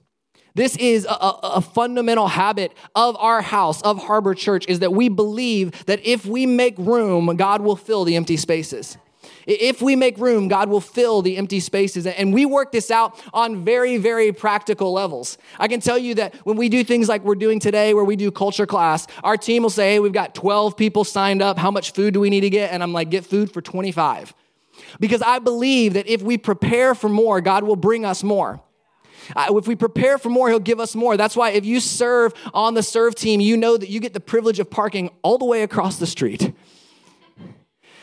This 0.61 0.77
is 0.77 1.07
a, 1.07 1.15
a, 1.15 1.63
fundamental 1.63 2.29
habit 2.29 2.75
of 2.95 3.17
our 3.17 3.41
house, 3.41 3.81
of 3.81 3.97
Harbor 3.97 4.35
Church, 4.35 4.67
is 4.69 4.81
that 4.81 4.93
we 4.93 5.09
believe 5.09 5.87
that 5.87 6.05
if 6.05 6.27
we 6.27 6.45
make 6.45 6.77
room, 6.77 7.35
God 7.35 7.63
will 7.63 7.77
fill 7.77 8.05
the 8.05 8.15
empty 8.15 8.37
spaces. 8.37 8.99
If 9.47 9.81
we 9.81 9.97
make 9.97 10.19
room, 10.19 10.49
God 10.49 10.69
will 10.69 10.83
fill 10.83 11.23
the 11.23 11.39
empty 11.39 11.61
spaces. 11.61 12.07
And 12.07 12.35
we 12.35 12.45
work 12.45 12.73
this 12.73 12.91
out 12.91 13.19
on 13.33 13.65
very, 13.65 13.97
very 13.97 14.33
practical 14.33 14.93
levels. 14.93 15.39
I 15.59 15.67
can 15.67 15.81
tell 15.81 15.97
you 15.97 16.15
that 16.17 16.35
when 16.45 16.59
we 16.59 16.69
do 16.69 16.85
things 16.85 17.09
like 17.09 17.25
we're 17.25 17.37
doing 17.37 17.59
today, 17.59 17.95
where 17.95 18.05
we 18.05 18.17
do 18.17 18.31
culture 18.31 18.67
class, 18.67 19.07
our 19.25 19.39
team 19.39 19.63
will 19.63 19.71
say, 19.71 19.93
Hey, 19.93 19.99
we've 19.99 20.13
got 20.13 20.35
12 20.35 20.77
people 20.77 21.05
signed 21.05 21.41
up. 21.41 21.57
How 21.57 21.71
much 21.71 21.95
food 21.95 22.13
do 22.13 22.21
we 22.21 22.29
need 22.29 22.43
to 22.43 22.51
get? 22.51 22.71
And 22.71 22.83
I'm 22.83 22.93
like, 22.93 23.09
Get 23.09 23.25
food 23.25 23.51
for 23.51 23.63
25. 23.63 24.35
Because 25.01 25.23
I 25.23 25.39
believe 25.39 25.95
that 25.95 26.07
if 26.07 26.21
we 26.21 26.37
prepare 26.37 26.95
for 26.95 27.09
more, 27.09 27.41
God 27.41 27.65
will 27.65 27.77
bring 27.77 28.05
us 28.05 28.23
more. 28.23 28.61
If 29.37 29.67
we 29.67 29.77
prepare 29.77 30.19
for 30.19 30.29
more, 30.29 30.49
He'll 30.49 30.59
give 30.59 30.81
us 30.81 30.95
more. 30.95 31.17
That's 31.17 31.37
why 31.37 31.51
if 31.51 31.65
you 31.65 31.81
serve 31.81 32.33
on 32.53 32.75
the 32.75 32.83
serve 32.83 33.15
team, 33.15 33.41
you 33.41 33.57
know 33.57 33.77
that 33.77 33.89
you 33.89 34.01
get 34.01 34.15
the 34.15 34.21
privilege 34.21 34.61
of 34.61 34.71
parking 34.71 35.11
all 35.23 35.39
the 35.39 35.45
way 35.45 35.63
across 35.63 35.99
the 35.99 36.07
street. 36.07 36.53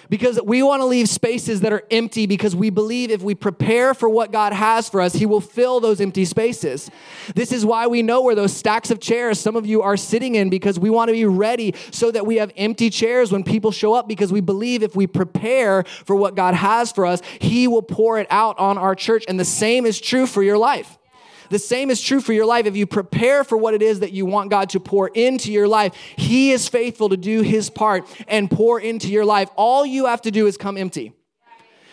Because 0.10 0.40
we 0.42 0.64
want 0.64 0.82
to 0.82 0.86
leave 0.86 1.10
spaces 1.10 1.62
that 1.62 1.74
are 1.74 1.84
empty 1.92 2.28
because 2.28 2.56
we 2.56 2.70
believe 2.70 3.12
if 3.12 3.22
we 3.22 3.36
prepare 3.36 3.94
for 3.94 4.08
what 4.08 4.32
God 4.32 4.54
has 4.54 4.88
for 4.88 5.02
us, 5.02 5.14
He 5.14 5.26
will 5.26 5.42
fill 5.42 5.80
those 5.80 6.00
empty 6.00 6.24
spaces. 6.24 6.90
This 7.36 7.52
is 7.52 7.66
why 7.66 7.88
we 7.88 8.02
know 8.02 8.22
where 8.22 8.36
those 8.36 8.56
stacks 8.56 8.90
of 8.90 9.00
chairs 9.00 9.40
some 9.40 9.56
of 9.56 9.66
you 9.66 9.82
are 9.82 9.98
sitting 9.98 10.36
in 10.36 10.50
because 10.50 10.80
we 10.80 10.90
want 10.90 11.10
to 11.10 11.14
be 11.14 11.26
ready 11.26 11.76
so 11.92 12.12
that 12.12 12.26
we 12.26 12.38
have 12.38 12.52
empty 12.56 12.90
chairs 12.90 13.32
when 13.32 13.44
people 13.44 13.72
show 13.72 13.94
up 13.94 14.08
because 14.08 14.32
we 14.32 14.42
believe 14.42 14.82
if 14.82 14.96
we 14.96 15.08
prepare 15.08 15.84
for 15.84 16.16
what 16.16 16.36
God 16.36 16.54
has 16.54 16.92
for 16.92 17.06
us, 17.06 17.22
He 17.40 17.68
will 17.68 17.82
pour 17.82 18.18
it 18.20 18.28
out 18.30 18.58
on 18.60 18.78
our 18.78 18.96
church. 18.96 19.26
And 19.28 19.40
the 19.40 19.46
same 19.46 19.86
is 19.86 20.00
true 20.00 20.26
for 20.26 20.42
your 20.42 20.58
life. 20.58 20.97
The 21.50 21.60
same 21.60 21.90
is 21.90 22.02
true 22.02 22.22
for 22.22 22.34
your 22.34 22.46
life. 22.46 22.66
If 22.66 22.76
you 22.76 22.88
prepare 22.88 23.44
for 23.44 23.58
what 23.58 23.74
it 23.74 23.82
is 23.82 24.00
that 24.02 24.12
you 24.12 24.26
want 24.26 24.50
God 24.50 24.70
to 24.72 24.80
pour 24.80 25.08
into 25.10 25.52
your 25.52 25.68
life, 25.68 25.94
He 26.16 26.52
is 26.52 26.68
faithful 26.68 27.10
to 27.10 27.18
do 27.18 27.42
His 27.42 27.70
part 27.70 28.08
and 28.28 28.50
pour 28.50 28.80
into 28.80 29.10
your 29.10 29.26
life. 29.26 29.50
All 29.56 29.86
you 29.86 30.06
have 30.06 30.22
to 30.24 30.32
do 30.32 30.48
is 30.48 30.58
come 30.58 30.78
empty. 30.78 31.14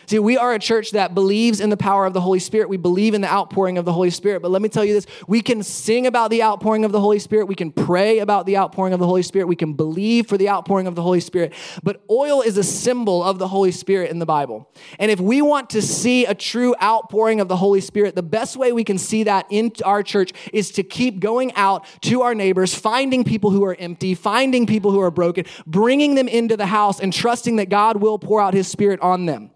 See, 0.07 0.19
we 0.19 0.37
are 0.37 0.53
a 0.53 0.59
church 0.59 0.91
that 0.93 1.15
believes 1.15 1.61
in 1.61 1.71
the 1.71 1.77
power 1.77 2.07
of 2.07 2.13
the 2.13 2.21
Holy 2.21 2.39
Spirit. 2.39 2.69
We 2.69 2.77
believe 2.77 3.15
in 3.15 3.21
the 3.21 3.33
outpouring 3.33 3.79
of 3.79 3.85
the 3.85 3.93
Holy 3.93 4.11
Spirit. 4.11 4.43
But 4.43 4.51
let 4.51 4.63
me 4.63 4.69
tell 4.69 4.85
you 4.85 4.93
this 4.93 5.07
we 5.27 5.41
can 5.41 5.63
sing 5.63 6.07
about 6.07 6.31
the 6.31 6.43
outpouring 6.43 6.85
of 6.85 6.93
the 6.93 7.01
Holy 7.01 7.19
Spirit. 7.19 7.47
We 7.47 7.55
can 7.55 7.73
pray 7.73 8.19
about 8.19 8.47
the 8.47 8.57
outpouring 8.57 8.93
of 8.93 9.01
the 9.01 9.07
Holy 9.07 9.23
Spirit. 9.23 9.47
We 9.47 9.57
can 9.57 9.75
believe 9.75 10.27
for 10.27 10.37
the 10.37 10.49
outpouring 10.49 10.87
of 10.87 10.95
the 10.95 11.03
Holy 11.03 11.21
Spirit. 11.21 11.55
But 11.83 12.03
oil 12.11 12.43
is 12.43 12.59
a 12.59 12.65
symbol 12.65 13.23
of 13.23 13.39
the 13.39 13.49
Holy 13.49 13.73
Spirit 13.73 14.11
in 14.11 14.19
the 14.19 14.27
Bible. 14.27 14.71
And 14.99 15.11
if 15.11 15.21
we 15.21 15.43
want 15.43 15.71
to 15.71 15.83
see 15.83 16.27
a 16.27 16.35
true 16.35 16.75
outpouring 16.83 17.41
of 17.41 17.49
the 17.49 17.57
Holy 17.57 17.81
Spirit, 17.81 18.15
the 18.15 18.23
best 18.23 18.57
way 18.57 18.73
we 18.73 18.85
can 18.85 18.99
see 18.99 19.25
that 19.25 19.47
in 19.51 19.73
our 19.85 20.03
church 20.03 20.33
is 20.53 20.71
to 20.73 20.83
keep 20.83 21.21
going 21.21 21.53
out 21.55 21.87
to 22.03 22.23
our 22.23 22.35
neighbors, 22.35 22.75
finding 22.75 23.25
people 23.25 23.51
who 23.51 23.65
are 23.65 23.77
empty, 23.79 24.15
finding 24.15 24.67
people 24.67 24.91
who 24.91 25.01
are 25.01 25.11
broken, 25.11 25.45
bringing 25.67 26.15
them 26.15 26.29
into 26.29 26.57
the 26.57 26.67
house, 26.67 27.01
and 27.01 27.13
trusting 27.13 27.57
that 27.57 27.69
God 27.69 27.97
will 27.97 28.19
pour 28.19 28.41
out 28.41 28.55
His 28.55 28.69
Spirit 28.69 29.01
on 29.01 29.27
them. 29.27 29.51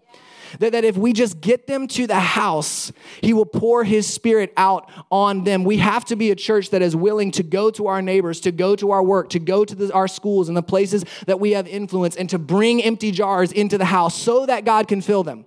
That, 0.57 0.71
that 0.71 0.83
if 0.83 0.97
we 0.97 1.13
just 1.13 1.39
get 1.39 1.67
them 1.67 1.87
to 1.89 2.07
the 2.07 2.19
house, 2.19 2.91
He 3.21 3.33
will 3.33 3.45
pour 3.45 3.83
His 3.83 4.07
Spirit 4.07 4.51
out 4.57 4.89
on 5.11 5.43
them. 5.43 5.63
We 5.63 5.77
have 5.77 6.05
to 6.05 6.15
be 6.15 6.31
a 6.31 6.35
church 6.35 6.71
that 6.71 6.81
is 6.81 6.95
willing 6.95 7.31
to 7.31 7.43
go 7.43 7.69
to 7.71 7.87
our 7.87 8.01
neighbors, 8.01 8.41
to 8.41 8.51
go 8.51 8.75
to 8.75 8.91
our 8.91 9.03
work, 9.03 9.29
to 9.29 9.39
go 9.39 9.63
to 9.63 9.75
the, 9.75 9.93
our 9.93 10.07
schools 10.07 10.47
and 10.47 10.57
the 10.57 10.63
places 10.63 11.05
that 11.27 11.39
we 11.39 11.51
have 11.51 11.67
influence, 11.67 12.15
and 12.15 12.29
to 12.31 12.39
bring 12.39 12.81
empty 12.81 13.11
jars 13.11 13.51
into 13.51 13.77
the 13.77 13.85
house 13.85 14.19
so 14.19 14.45
that 14.47 14.65
God 14.65 14.87
can 14.87 15.01
fill 15.01 15.23
them. 15.23 15.45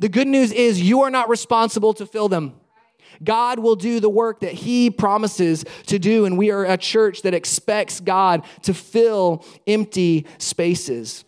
The 0.00 0.08
good 0.08 0.26
news 0.26 0.52
is 0.52 0.80
you 0.80 1.02
are 1.02 1.10
not 1.10 1.28
responsible 1.28 1.94
to 1.94 2.06
fill 2.06 2.28
them. 2.28 2.54
God 3.22 3.58
will 3.58 3.76
do 3.76 4.00
the 4.00 4.08
work 4.08 4.40
that 4.40 4.52
He 4.52 4.90
promises 4.90 5.64
to 5.86 5.98
do. 5.98 6.24
And 6.24 6.36
we 6.36 6.50
are 6.50 6.64
a 6.64 6.76
church 6.76 7.22
that 7.22 7.34
expects 7.34 8.00
God 8.00 8.44
to 8.62 8.74
fill 8.74 9.44
empty 9.66 10.26
spaces. 10.38 11.24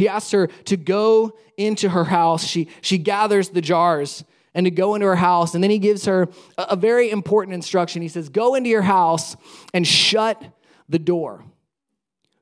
He 0.00 0.08
asks 0.08 0.30
her 0.30 0.46
to 0.46 0.78
go 0.78 1.36
into 1.58 1.90
her 1.90 2.04
house. 2.04 2.42
She, 2.42 2.68
she 2.80 2.96
gathers 2.96 3.50
the 3.50 3.60
jars 3.60 4.24
and 4.54 4.64
to 4.64 4.70
go 4.70 4.94
into 4.94 5.06
her 5.06 5.14
house. 5.14 5.54
And 5.54 5.62
then 5.62 5.70
he 5.70 5.78
gives 5.78 6.06
her 6.06 6.26
a, 6.56 6.68
a 6.70 6.76
very 6.76 7.10
important 7.10 7.52
instruction. 7.52 8.00
He 8.00 8.08
says, 8.08 8.30
Go 8.30 8.54
into 8.54 8.70
your 8.70 8.80
house 8.80 9.36
and 9.74 9.86
shut 9.86 10.42
the 10.88 10.98
door. 10.98 11.44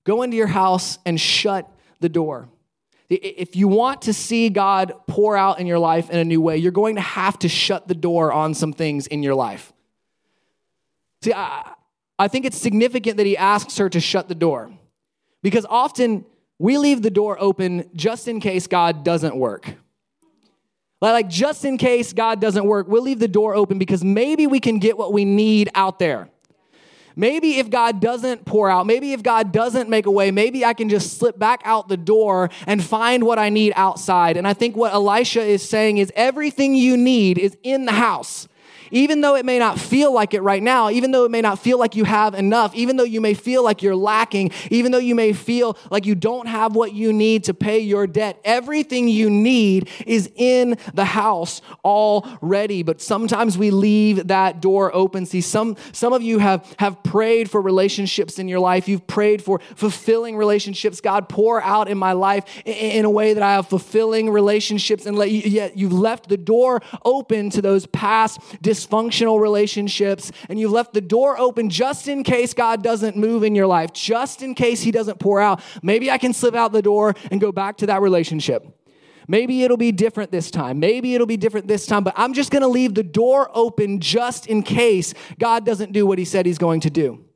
Go 0.04 0.22
into 0.22 0.36
your 0.36 0.46
house 0.46 1.00
and 1.04 1.20
shut 1.20 1.68
the 1.98 2.08
door. 2.08 2.48
If 3.10 3.56
you 3.56 3.66
want 3.66 4.02
to 4.02 4.12
see 4.12 4.50
God 4.50 4.92
pour 5.08 5.36
out 5.36 5.58
in 5.58 5.66
your 5.66 5.80
life 5.80 6.10
in 6.10 6.18
a 6.20 6.24
new 6.24 6.40
way, 6.40 6.58
you're 6.58 6.70
going 6.70 6.94
to 6.94 7.00
have 7.00 7.40
to 7.40 7.48
shut 7.48 7.88
the 7.88 7.94
door 7.94 8.32
on 8.32 8.54
some 8.54 8.72
things 8.72 9.08
in 9.08 9.24
your 9.24 9.34
life. 9.34 9.72
See, 11.22 11.32
I, 11.34 11.72
I 12.20 12.28
think 12.28 12.44
it's 12.44 12.56
significant 12.56 13.16
that 13.16 13.26
he 13.26 13.36
asks 13.36 13.78
her 13.78 13.88
to 13.88 13.98
shut 13.98 14.28
the 14.28 14.36
door 14.36 14.70
because 15.42 15.66
often 15.68 16.24
we 16.58 16.78
leave 16.78 17.02
the 17.02 17.10
door 17.10 17.36
open 17.40 17.88
just 17.94 18.28
in 18.28 18.40
case 18.40 18.66
God 18.66 19.04
doesn't 19.04 19.36
work. 19.36 19.74
Like, 21.00 21.28
just 21.28 21.64
in 21.64 21.78
case 21.78 22.12
God 22.12 22.40
doesn't 22.40 22.64
work, 22.64 22.88
we'll 22.88 23.02
leave 23.02 23.20
the 23.20 23.28
door 23.28 23.54
open 23.54 23.78
because 23.78 24.02
maybe 24.02 24.48
we 24.48 24.58
can 24.58 24.80
get 24.80 24.98
what 24.98 25.12
we 25.12 25.24
need 25.24 25.70
out 25.74 26.00
there. 26.00 26.28
Maybe 27.14 27.58
if 27.58 27.68
God 27.68 28.00
doesn't 28.00 28.44
pour 28.44 28.70
out, 28.70 28.86
maybe 28.86 29.12
if 29.12 29.22
God 29.22 29.52
doesn't 29.52 29.88
make 29.88 30.06
a 30.06 30.10
way, 30.10 30.30
maybe 30.30 30.64
I 30.64 30.72
can 30.72 30.88
just 30.88 31.18
slip 31.18 31.36
back 31.38 31.60
out 31.64 31.88
the 31.88 31.96
door 31.96 32.48
and 32.66 32.82
find 32.82 33.24
what 33.24 33.40
I 33.40 33.48
need 33.48 33.72
outside. 33.74 34.36
And 34.36 34.46
I 34.46 34.54
think 34.54 34.76
what 34.76 34.92
Elisha 34.92 35.42
is 35.42 35.68
saying 35.68 35.98
is 35.98 36.12
everything 36.14 36.74
you 36.74 36.96
need 36.96 37.38
is 37.38 37.56
in 37.64 37.86
the 37.86 37.92
house 37.92 38.46
even 38.90 39.20
though 39.20 39.36
it 39.36 39.44
may 39.44 39.58
not 39.58 39.78
feel 39.78 40.12
like 40.12 40.34
it 40.34 40.40
right 40.42 40.62
now, 40.62 40.90
even 40.90 41.10
though 41.10 41.24
it 41.24 41.30
may 41.30 41.40
not 41.40 41.58
feel 41.58 41.78
like 41.78 41.94
you 41.94 42.04
have 42.04 42.34
enough, 42.34 42.74
even 42.74 42.96
though 42.96 43.04
you 43.04 43.20
may 43.20 43.34
feel 43.34 43.62
like 43.62 43.82
you're 43.82 43.96
lacking, 43.96 44.50
even 44.70 44.92
though 44.92 44.98
you 44.98 45.14
may 45.14 45.32
feel 45.32 45.76
like 45.90 46.06
you 46.06 46.14
don't 46.14 46.46
have 46.46 46.74
what 46.74 46.92
you 46.92 47.12
need 47.12 47.44
to 47.44 47.54
pay 47.54 47.78
your 47.78 48.06
debt, 48.06 48.40
everything 48.44 49.08
you 49.08 49.30
need 49.30 49.88
is 50.06 50.30
in 50.36 50.76
the 50.94 51.04
house 51.04 51.60
already. 51.84 52.82
But 52.82 53.00
sometimes 53.00 53.58
we 53.58 53.70
leave 53.70 54.28
that 54.28 54.60
door 54.60 54.94
open. 54.94 55.26
See, 55.26 55.40
some, 55.40 55.76
some 55.92 56.12
of 56.12 56.22
you 56.22 56.38
have, 56.38 56.74
have 56.78 57.02
prayed 57.02 57.50
for 57.50 57.60
relationships 57.60 58.38
in 58.38 58.48
your 58.48 58.60
life. 58.60 58.88
You've 58.88 59.06
prayed 59.06 59.42
for 59.42 59.60
fulfilling 59.76 60.36
relationships. 60.36 61.00
God, 61.00 61.28
pour 61.28 61.62
out 61.62 61.88
in 61.88 61.98
my 61.98 62.12
life 62.12 62.44
in, 62.64 62.74
in 62.74 63.04
a 63.04 63.10
way 63.10 63.34
that 63.34 63.42
I 63.42 63.52
have 63.52 63.68
fulfilling 63.68 64.30
relationships, 64.30 65.06
and 65.06 65.16
let 65.16 65.30
yet 65.30 65.76
you've 65.76 65.92
left 65.92 66.28
the 66.28 66.36
door 66.36 66.82
open 67.04 67.50
to 67.50 67.62
those 67.62 67.86
past 67.86 68.40
dysfunctional 68.78 69.40
relationships, 69.40 70.32
and 70.48 70.58
you've 70.58 70.72
left 70.72 70.92
the 70.92 71.00
door 71.00 71.38
open 71.38 71.70
just 71.70 72.08
in 72.08 72.22
case 72.22 72.54
God 72.54 72.82
doesn't 72.82 73.16
move 73.16 73.42
in 73.42 73.54
your 73.54 73.66
life, 73.66 73.92
just 73.92 74.42
in 74.42 74.54
case 74.54 74.82
He 74.82 74.90
doesn't 74.90 75.18
pour 75.18 75.40
out. 75.40 75.60
Maybe 75.82 76.10
I 76.10 76.18
can 76.18 76.32
slip 76.32 76.54
out 76.54 76.72
the 76.72 76.82
door 76.82 77.14
and 77.30 77.40
go 77.40 77.52
back 77.52 77.78
to 77.78 77.86
that 77.86 78.00
relationship. 78.00 78.66
Maybe 79.30 79.62
it'll 79.62 79.76
be 79.76 79.92
different 79.92 80.30
this 80.32 80.50
time. 80.50 80.80
Maybe 80.80 81.14
it'll 81.14 81.26
be 81.26 81.36
different 81.36 81.68
this 81.68 81.84
time, 81.84 82.02
but 82.02 82.14
I'm 82.16 82.32
just 82.32 82.50
going 82.50 82.62
to 82.62 82.68
leave 82.68 82.94
the 82.94 83.02
door 83.02 83.50
open 83.52 84.00
just 84.00 84.46
in 84.46 84.62
case 84.62 85.12
God 85.38 85.66
doesn't 85.66 85.92
do 85.92 86.06
what 86.06 86.18
He 86.18 86.24
said 86.24 86.46
He's 86.46 86.58
going 86.58 86.80
to 86.80 86.90
do. 86.90 87.27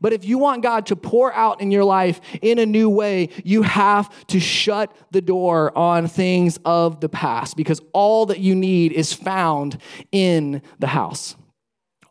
But 0.00 0.12
if 0.12 0.24
you 0.24 0.38
want 0.38 0.62
God 0.62 0.86
to 0.86 0.96
pour 0.96 1.32
out 1.32 1.60
in 1.60 1.70
your 1.70 1.84
life 1.84 2.20
in 2.42 2.58
a 2.58 2.66
new 2.66 2.88
way, 2.88 3.30
you 3.44 3.62
have 3.62 4.10
to 4.28 4.40
shut 4.40 4.94
the 5.10 5.20
door 5.20 5.76
on 5.76 6.08
things 6.08 6.58
of 6.64 7.00
the 7.00 7.08
past 7.08 7.56
because 7.56 7.80
all 7.92 8.26
that 8.26 8.40
you 8.40 8.54
need 8.54 8.92
is 8.92 9.12
found 9.12 9.78
in 10.12 10.62
the 10.78 10.88
house. 10.88 11.36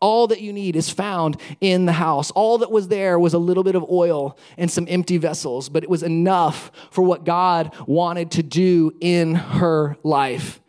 All 0.00 0.26
that 0.26 0.42
you 0.42 0.52
need 0.52 0.76
is 0.76 0.90
found 0.90 1.40
in 1.62 1.86
the 1.86 1.92
house. 1.92 2.30
All 2.32 2.58
that 2.58 2.70
was 2.70 2.88
there 2.88 3.18
was 3.18 3.32
a 3.32 3.38
little 3.38 3.62
bit 3.62 3.74
of 3.74 3.88
oil 3.90 4.36
and 4.58 4.70
some 4.70 4.86
empty 4.90 5.16
vessels, 5.16 5.70
but 5.70 5.82
it 5.82 5.88
was 5.88 6.02
enough 6.02 6.70
for 6.90 7.02
what 7.02 7.24
God 7.24 7.74
wanted 7.86 8.30
to 8.32 8.42
do 8.42 8.92
in 9.00 9.34
her 9.34 9.96
life. 10.02 10.60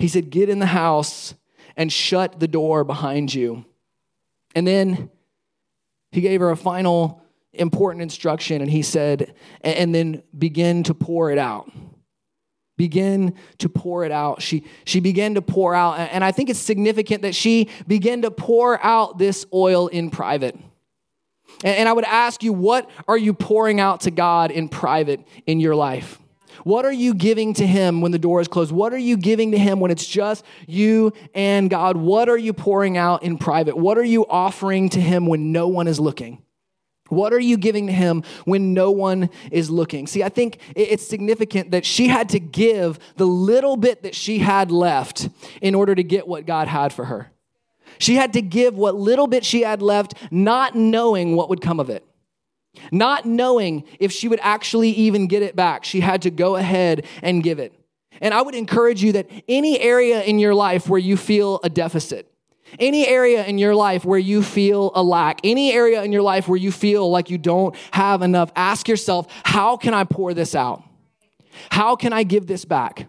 He 0.00 0.08
said, 0.08 0.30
Get 0.30 0.48
in 0.48 0.58
the 0.58 0.66
house 0.66 1.34
and 1.76 1.92
shut 1.92 2.40
the 2.40 2.48
door 2.48 2.82
behind 2.82 3.32
you. 3.32 3.64
And 4.54 4.66
then 4.66 5.10
he 6.12 6.20
gave 6.20 6.40
her 6.40 6.50
a 6.50 6.56
final 6.56 7.22
important 7.52 8.02
instruction 8.02 8.62
and 8.62 8.70
he 8.70 8.82
said, 8.82 9.34
and 9.62 9.94
then 9.94 10.22
begin 10.36 10.82
to 10.84 10.94
pour 10.94 11.30
it 11.30 11.38
out. 11.38 11.70
Begin 12.76 13.34
to 13.58 13.68
pour 13.68 14.04
it 14.04 14.12
out. 14.12 14.40
She, 14.40 14.64
she 14.84 15.00
began 15.00 15.34
to 15.34 15.42
pour 15.42 15.74
out. 15.74 15.98
And 15.98 16.24
I 16.24 16.32
think 16.32 16.48
it's 16.48 16.58
significant 16.58 17.22
that 17.22 17.34
she 17.34 17.68
began 17.86 18.22
to 18.22 18.30
pour 18.30 18.82
out 18.82 19.18
this 19.18 19.44
oil 19.52 19.88
in 19.88 20.10
private. 20.10 20.58
And 21.62 21.88
I 21.88 21.92
would 21.92 22.04
ask 22.04 22.42
you, 22.42 22.52
what 22.52 22.88
are 23.06 23.18
you 23.18 23.34
pouring 23.34 23.80
out 23.80 24.02
to 24.02 24.10
God 24.10 24.50
in 24.50 24.68
private 24.68 25.26
in 25.46 25.60
your 25.60 25.74
life? 25.74 26.19
What 26.64 26.84
are 26.84 26.92
you 26.92 27.14
giving 27.14 27.54
to 27.54 27.66
Him 27.66 28.00
when 28.00 28.12
the 28.12 28.18
door 28.18 28.40
is 28.40 28.48
closed? 28.48 28.72
What 28.72 28.92
are 28.92 28.98
you 28.98 29.16
giving 29.16 29.52
to 29.52 29.58
Him 29.58 29.80
when 29.80 29.90
it's 29.90 30.06
just 30.06 30.44
you 30.66 31.12
and 31.34 31.70
God? 31.70 31.96
What 31.96 32.28
are 32.28 32.38
you 32.38 32.52
pouring 32.52 32.96
out 32.96 33.22
in 33.22 33.38
private? 33.38 33.76
What 33.76 33.98
are 33.98 34.04
you 34.04 34.26
offering 34.26 34.88
to 34.90 35.00
Him 35.00 35.26
when 35.26 35.52
no 35.52 35.68
one 35.68 35.88
is 35.88 36.00
looking? 36.00 36.42
What 37.10 37.32
are 37.32 37.40
you 37.40 37.56
giving 37.56 37.88
to 37.88 37.92
him 37.92 38.22
when 38.44 38.72
no 38.72 38.90
one 38.92 39.30
is 39.50 39.68
looking? 39.68 40.06
See, 40.06 40.22
I 40.22 40.28
think 40.28 40.58
it's 40.76 41.06
significant 41.06 41.72
that 41.72 41.84
she 41.84 42.08
had 42.08 42.28
to 42.30 42.40
give 42.40 42.98
the 43.16 43.26
little 43.26 43.76
bit 43.76 44.04
that 44.04 44.14
she 44.14 44.38
had 44.38 44.70
left 44.70 45.28
in 45.60 45.74
order 45.74 45.94
to 45.94 46.04
get 46.04 46.28
what 46.28 46.46
God 46.46 46.68
had 46.68 46.92
for 46.92 47.06
her. 47.06 47.32
She 47.98 48.14
had 48.14 48.32
to 48.34 48.42
give 48.42 48.74
what 48.74 48.94
little 48.94 49.26
bit 49.26 49.44
she 49.44 49.62
had 49.62 49.82
left, 49.82 50.14
not 50.30 50.74
knowing 50.74 51.34
what 51.34 51.48
would 51.50 51.60
come 51.60 51.80
of 51.80 51.90
it. 51.90 52.06
Not 52.92 53.26
knowing 53.26 53.84
if 53.98 54.12
she 54.12 54.28
would 54.28 54.40
actually 54.42 54.90
even 54.90 55.26
get 55.26 55.42
it 55.42 55.56
back, 55.56 55.84
she 55.84 56.00
had 56.00 56.22
to 56.22 56.30
go 56.30 56.56
ahead 56.56 57.06
and 57.22 57.42
give 57.42 57.58
it. 57.58 57.74
And 58.20 58.34
I 58.34 58.42
would 58.42 58.54
encourage 58.54 59.02
you 59.02 59.12
that 59.12 59.30
any 59.48 59.80
area 59.80 60.22
in 60.22 60.38
your 60.38 60.54
life 60.54 60.88
where 60.88 61.00
you 61.00 61.16
feel 61.16 61.60
a 61.62 61.70
deficit, 61.70 62.30
any 62.78 63.06
area 63.06 63.44
in 63.44 63.58
your 63.58 63.74
life 63.74 64.04
where 64.04 64.18
you 64.18 64.42
feel 64.42 64.92
a 64.94 65.02
lack, 65.02 65.40
any 65.42 65.72
area 65.72 66.02
in 66.02 66.12
your 66.12 66.22
life 66.22 66.46
where 66.46 66.58
you 66.58 66.70
feel 66.70 67.10
like 67.10 67.30
you 67.30 67.38
don't 67.38 67.74
have 67.92 68.22
enough, 68.22 68.52
ask 68.54 68.88
yourself, 68.88 69.26
how 69.44 69.76
can 69.76 69.94
I 69.94 70.04
pour 70.04 70.34
this 70.34 70.54
out? 70.54 70.82
How 71.70 71.96
can 71.96 72.12
I 72.12 72.22
give 72.22 72.46
this 72.46 72.64
back? 72.64 73.08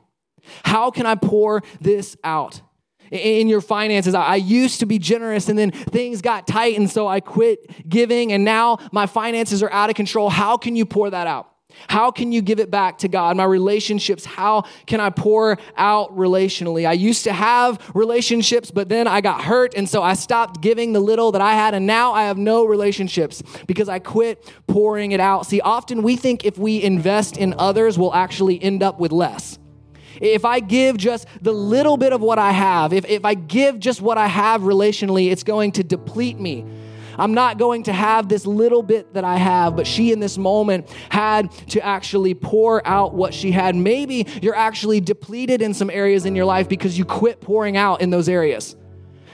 How 0.64 0.92
can 0.92 1.06
I 1.06 1.16
pour 1.16 1.62
this 1.80 2.18
out? 2.24 2.62
In 3.12 3.48
your 3.48 3.62
finances. 3.62 4.16
I 4.16 4.36
used 4.36 4.80
to 4.80 4.86
be 4.86 4.98
generous 4.98 5.50
and 5.50 5.60
then 5.60 5.72
things 5.72 6.22
got 6.22 6.48
tight 6.48 6.78
and 6.78 6.90
so 6.90 7.08
I 7.08 7.20
quit 7.20 7.90
giving 7.90 8.32
and 8.32 8.44
now 8.44 8.80
my 8.92 9.06
finances 9.06 9.62
are 9.62 9.72
out 9.72 9.90
of 9.90 9.96
control. 9.96 10.30
How 10.30 10.58
can 10.58 10.76
you 10.76 10.86
pour 10.86 11.10
that 11.10 11.28
out? 11.28 11.52
How 11.88 12.12
can 12.12 12.32
you 12.32 12.42
give 12.42 12.60
it 12.60 12.70
back 12.70 13.00
to 13.00 13.08
God? 13.08 13.38
My 13.38 13.44
relationships, 13.44 14.26
how 14.26 14.64
can 14.86 15.00
I 15.00 15.10
pour 15.10 15.58
out 15.78 16.16
relationally? 16.16 16.88
I 16.88 16.94
used 16.94 17.24
to 17.26 17.34
have 17.34 17.80
relationships, 17.94 18.72
but 18.72 18.90
then 18.90 19.08
I 19.08 19.22
got 19.22 19.42
hurt, 19.42 19.74
and 19.76 19.88
so 19.88 20.04
I 20.04 20.14
stopped 20.14 20.62
giving 20.62 20.94
the 20.94 21.00
little 21.00 21.32
that 21.32 21.42
I 21.42 21.54
had, 21.54 21.74
and 21.74 21.88
now 21.88 22.14
I 22.14 22.24
have 22.24 22.38
no 22.38 22.66
relationships 22.66 23.42
because 23.68 23.90
I 23.90 24.00
quit 24.00 24.52
pouring 24.68 25.12
it 25.12 25.20
out. 25.20 25.46
See, 25.46 25.62
often 25.62 26.04
we 26.04 26.16
think 26.16 26.46
if 26.46 26.58
we 26.58 26.82
invest 26.82 27.38
in 27.38 27.56
others, 27.58 27.98
we'll 27.98 28.14
actually 28.14 28.62
end 28.62 28.84
up 28.84 29.00
with 29.00 29.12
less 29.12 29.58
if 30.22 30.46
I 30.46 30.60
give 30.60 30.98
just 30.98 31.28
the 31.42 31.52
little 31.52 31.98
bit 31.98 32.14
of 32.14 32.22
what 32.22 32.40
I 32.40 32.52
have, 32.52 32.94
if, 32.94 33.06
if 33.06 33.26
I 33.26 33.34
give 33.34 33.80
just 33.80 34.02
what 34.02 34.18
I 34.18 34.28
have 34.28 34.62
relationally, 34.62 35.32
it's 35.32 35.44
going 35.44 35.74
to 35.74 35.84
deplete 35.84 36.40
me. 36.40 36.66
I'm 37.18 37.34
not 37.34 37.58
going 37.58 37.84
to 37.84 37.94
have 37.94 38.30
this 38.30 38.46
little 38.46 38.84
bit 38.84 39.14
that 39.14 39.24
I 39.24 39.36
have, 39.36 39.76
but 39.76 39.86
she 39.86 40.12
in 40.12 40.20
this 40.20 40.38
moment 40.38 40.90
had 41.10 41.52
to 41.70 41.86
actually 41.86 42.34
pour 42.34 42.86
out 42.88 43.14
what 43.14 43.34
she 43.34 43.52
had. 43.52 43.76
Maybe 43.76 44.28
you're 44.42 44.56
actually 44.56 45.02
depleted 45.02 45.62
in 45.62 45.74
some 45.74 45.90
areas 45.90 46.26
in 46.26 46.36
your 46.36 46.46
life 46.46 46.70
because 46.70 46.98
you 46.98 47.06
quit 47.06 47.42
pouring 47.42 47.76
out 47.76 48.02
in 48.02 48.12
those 48.12 48.30
areas. 48.30 48.76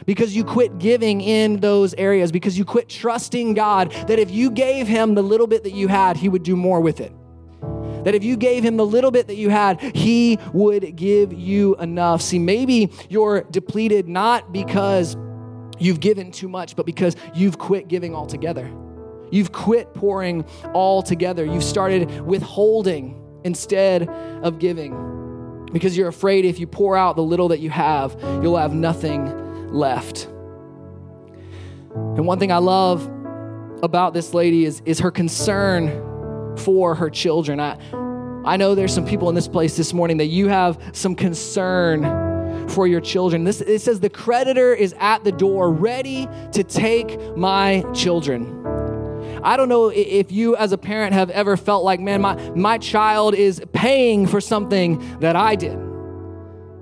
Because 0.05 0.35
you 0.35 0.45
quit 0.45 0.79
giving 0.79 1.19
in 1.19 1.59
those 1.59 1.93
areas, 1.95 2.31
because 2.31 2.57
you 2.57 2.63
quit 2.63 2.87
trusting 2.87 3.53
God 3.53 3.91
that 4.07 4.19
if 4.19 4.31
you 4.31 4.49
gave 4.49 4.87
Him 4.87 5.15
the 5.15 5.21
little 5.21 5.47
bit 5.47 5.63
that 5.63 5.73
you 5.73 5.89
had, 5.89 6.15
He 6.17 6.29
would 6.29 6.43
do 6.43 6.55
more 6.55 6.79
with 6.79 7.01
it. 7.01 7.11
That 8.07 8.15
if 8.15 8.23
you 8.23 8.37
gave 8.37 8.63
him 8.63 8.77
the 8.77 8.85
little 8.85 9.11
bit 9.11 9.27
that 9.27 9.35
you 9.35 9.49
had, 9.49 9.81
he 9.81 10.39
would 10.53 10.95
give 10.95 11.33
you 11.33 11.75
enough. 11.75 12.21
See, 12.21 12.39
maybe 12.39 12.89
you're 13.09 13.41
depleted 13.41 14.07
not 14.07 14.53
because 14.53 15.17
you've 15.77 15.99
given 15.99 16.31
too 16.31 16.47
much, 16.47 16.77
but 16.77 16.85
because 16.85 17.17
you've 17.35 17.57
quit 17.57 17.89
giving 17.89 18.15
altogether. 18.15 18.71
You've 19.29 19.51
quit 19.51 19.93
pouring 19.93 20.45
altogether. 20.73 21.43
You've 21.43 21.65
started 21.65 22.21
withholding 22.21 23.21
instead 23.43 24.07
of 24.07 24.57
giving 24.57 25.65
because 25.73 25.97
you're 25.97 26.07
afraid 26.07 26.45
if 26.45 26.59
you 26.59 26.65
pour 26.65 26.95
out 26.95 27.17
the 27.17 27.23
little 27.23 27.49
that 27.49 27.59
you 27.59 27.71
have, 27.71 28.15
you'll 28.41 28.55
have 28.55 28.73
nothing 28.73 29.73
left. 29.73 30.27
And 31.93 32.25
one 32.25 32.39
thing 32.39 32.53
I 32.53 32.59
love 32.59 33.05
about 33.83 34.13
this 34.13 34.33
lady 34.33 34.63
is, 34.63 34.81
is 34.85 34.99
her 34.99 35.11
concern 35.11 36.06
for 36.57 36.95
her 36.95 37.09
children. 37.09 37.59
I, 37.59 37.77
I 38.45 38.57
know 38.57 38.75
there's 38.75 38.93
some 38.93 39.05
people 39.05 39.29
in 39.29 39.35
this 39.35 39.47
place 39.47 39.75
this 39.75 39.93
morning 39.93 40.17
that 40.17 40.27
you 40.27 40.47
have 40.47 40.81
some 40.93 41.15
concern 41.15 42.69
for 42.69 42.87
your 42.87 43.01
children. 43.01 43.43
This 43.43 43.61
it 43.61 43.79
says 43.79 43.99
the 43.99 44.09
creditor 44.09 44.73
is 44.73 44.93
at 44.99 45.23
the 45.23 45.31
door 45.31 45.71
ready 45.71 46.27
to 46.53 46.63
take 46.63 47.19
my 47.35 47.83
children. 47.93 48.65
I 49.43 49.55
don't 49.55 49.69
know 49.69 49.89
if 49.89 50.31
you 50.31 50.55
as 50.55 50.71
a 50.71 50.77
parent 50.77 51.13
have 51.13 51.29
ever 51.29 51.57
felt 51.57 51.83
like, 51.83 51.99
man, 51.99 52.21
my, 52.21 52.35
my 52.51 52.77
child 52.77 53.35
is 53.35 53.61
paying 53.71 54.27
for 54.27 54.41
something 54.41 55.19
that 55.19 55.35
I 55.35 55.55
did. 55.55 55.86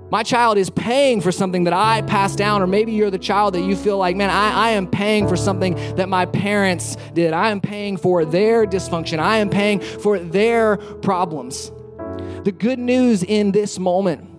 My 0.08 0.22
child 0.22 0.56
is 0.56 0.70
paying 0.70 1.20
for 1.20 1.32
something 1.32 1.64
that 1.64 1.72
I 1.72 2.02
passed 2.02 2.38
down, 2.38 2.62
or 2.62 2.68
maybe 2.68 2.92
you're 2.92 3.10
the 3.10 3.18
child 3.18 3.54
that 3.54 3.62
you 3.62 3.74
feel 3.74 3.98
like, 3.98 4.14
man, 4.14 4.30
I, 4.30 4.68
I 4.68 4.70
am 4.70 4.86
paying 4.86 5.26
for 5.26 5.36
something 5.36 5.74
that 5.96 6.08
my 6.08 6.26
parents 6.26 6.96
did. 7.12 7.32
I 7.32 7.50
am 7.50 7.60
paying 7.60 7.96
for 7.96 8.24
their 8.24 8.66
dysfunction. 8.66 9.18
I 9.18 9.38
am 9.38 9.50
paying 9.50 9.80
for 9.80 10.18
their 10.20 10.76
problems. 10.76 11.72
The 12.44 12.52
good 12.56 12.78
news 12.78 13.24
in 13.24 13.50
this 13.50 13.80
moment 13.80 14.35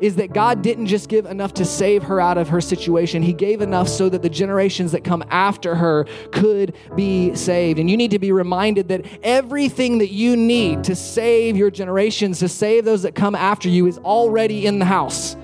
is 0.00 0.16
that 0.16 0.32
God 0.32 0.62
didn't 0.62 0.86
just 0.86 1.08
give 1.08 1.26
enough 1.26 1.54
to 1.54 1.64
save 1.64 2.02
her 2.04 2.20
out 2.20 2.38
of 2.38 2.48
her 2.48 2.60
situation. 2.60 3.22
He 3.22 3.32
gave 3.32 3.60
enough 3.60 3.88
so 3.88 4.08
that 4.08 4.22
the 4.22 4.30
generations 4.30 4.92
that 4.92 5.04
come 5.04 5.24
after 5.30 5.74
her 5.74 6.06
could 6.32 6.74
be 6.94 7.34
saved. 7.34 7.78
And 7.78 7.90
you 7.90 7.96
need 7.96 8.10
to 8.10 8.18
be 8.18 8.32
reminded 8.32 8.88
that 8.88 9.06
everything 9.22 9.98
that 9.98 10.10
you 10.10 10.36
need 10.36 10.84
to 10.84 10.94
save 10.94 11.56
your 11.56 11.70
generations, 11.70 12.38
to 12.40 12.48
save 12.48 12.84
those 12.84 13.02
that 13.02 13.14
come 13.14 13.34
after 13.34 13.68
you, 13.68 13.86
is 13.86 13.98
already 13.98 14.66
in 14.66 14.78
the 14.78 14.84
house. 14.84 15.36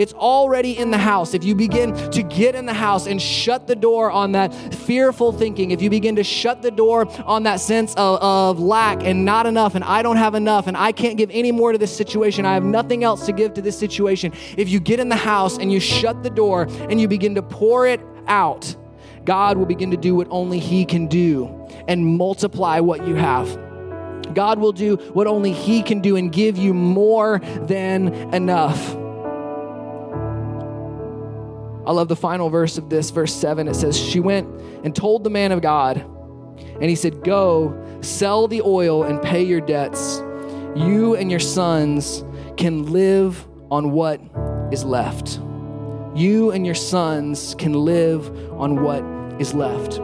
It's 0.00 0.14
already 0.14 0.78
in 0.78 0.90
the 0.90 0.96
house. 0.96 1.34
If 1.34 1.44
you 1.44 1.54
begin 1.54 1.92
to 2.12 2.22
get 2.22 2.54
in 2.54 2.64
the 2.64 2.72
house 2.72 3.06
and 3.06 3.20
shut 3.20 3.66
the 3.66 3.76
door 3.76 4.10
on 4.10 4.32
that 4.32 4.54
fearful 4.74 5.30
thinking, 5.30 5.72
if 5.72 5.82
you 5.82 5.90
begin 5.90 6.16
to 6.16 6.24
shut 6.24 6.62
the 6.62 6.70
door 6.70 7.06
on 7.26 7.42
that 7.42 7.60
sense 7.60 7.92
of, 7.96 8.18
of 8.22 8.58
lack 8.58 9.04
and 9.04 9.26
not 9.26 9.44
enough, 9.44 9.74
and 9.74 9.84
I 9.84 10.00
don't 10.00 10.16
have 10.16 10.34
enough, 10.34 10.66
and 10.68 10.74
I 10.74 10.92
can't 10.92 11.18
give 11.18 11.28
any 11.30 11.52
more 11.52 11.72
to 11.72 11.76
this 11.76 11.94
situation, 11.94 12.46
I 12.46 12.54
have 12.54 12.64
nothing 12.64 13.04
else 13.04 13.26
to 13.26 13.32
give 13.32 13.52
to 13.54 13.60
this 13.60 13.78
situation. 13.78 14.32
If 14.56 14.70
you 14.70 14.80
get 14.80 15.00
in 15.00 15.10
the 15.10 15.16
house 15.16 15.58
and 15.58 15.70
you 15.70 15.80
shut 15.80 16.22
the 16.22 16.30
door 16.30 16.66
and 16.88 16.98
you 16.98 17.06
begin 17.06 17.34
to 17.34 17.42
pour 17.42 17.86
it 17.86 18.00
out, 18.26 18.74
God 19.26 19.58
will 19.58 19.66
begin 19.66 19.90
to 19.90 19.98
do 19.98 20.14
what 20.14 20.28
only 20.30 20.60
He 20.60 20.86
can 20.86 21.08
do 21.08 21.68
and 21.88 22.06
multiply 22.06 22.80
what 22.80 23.06
you 23.06 23.16
have. 23.16 23.54
God 24.32 24.60
will 24.60 24.72
do 24.72 24.96
what 25.12 25.26
only 25.26 25.52
He 25.52 25.82
can 25.82 26.00
do 26.00 26.16
and 26.16 26.32
give 26.32 26.56
you 26.56 26.72
more 26.72 27.40
than 27.66 28.14
enough. 28.32 28.96
I 31.90 31.92
love 31.92 32.06
the 32.06 32.14
final 32.14 32.50
verse 32.50 32.78
of 32.78 32.88
this, 32.88 33.10
verse 33.10 33.34
7. 33.34 33.66
It 33.66 33.74
says, 33.74 33.98
She 33.98 34.20
went 34.20 34.46
and 34.84 34.94
told 34.94 35.24
the 35.24 35.30
man 35.30 35.50
of 35.50 35.60
God, 35.60 35.96
and 35.96 36.84
he 36.84 36.94
said, 36.94 37.24
Go, 37.24 37.98
sell 38.00 38.46
the 38.46 38.62
oil 38.62 39.02
and 39.02 39.20
pay 39.20 39.42
your 39.42 39.60
debts. 39.60 40.18
You 40.76 41.16
and 41.16 41.32
your 41.32 41.40
sons 41.40 42.24
can 42.56 42.92
live 42.92 43.44
on 43.72 43.90
what 43.90 44.20
is 44.70 44.84
left. 44.84 45.40
You 46.14 46.52
and 46.52 46.64
your 46.64 46.76
sons 46.76 47.56
can 47.58 47.72
live 47.72 48.28
on 48.52 48.84
what 48.84 49.02
is 49.40 49.52
left. 49.52 49.94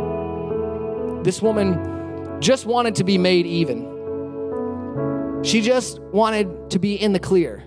This 1.23 1.41
woman 1.41 2.41
just 2.41 2.67
wanted 2.67 2.97
to 2.97 3.05
be 3.05 3.17
made 3.17 3.47
even. 3.47 3.85
She 5.45 5.61
just 5.61 6.01
wanted 6.01 6.69
to 6.71 6.81
be 6.81 6.97
in 6.97 7.13
the 7.13 7.21
clear. 7.21 7.63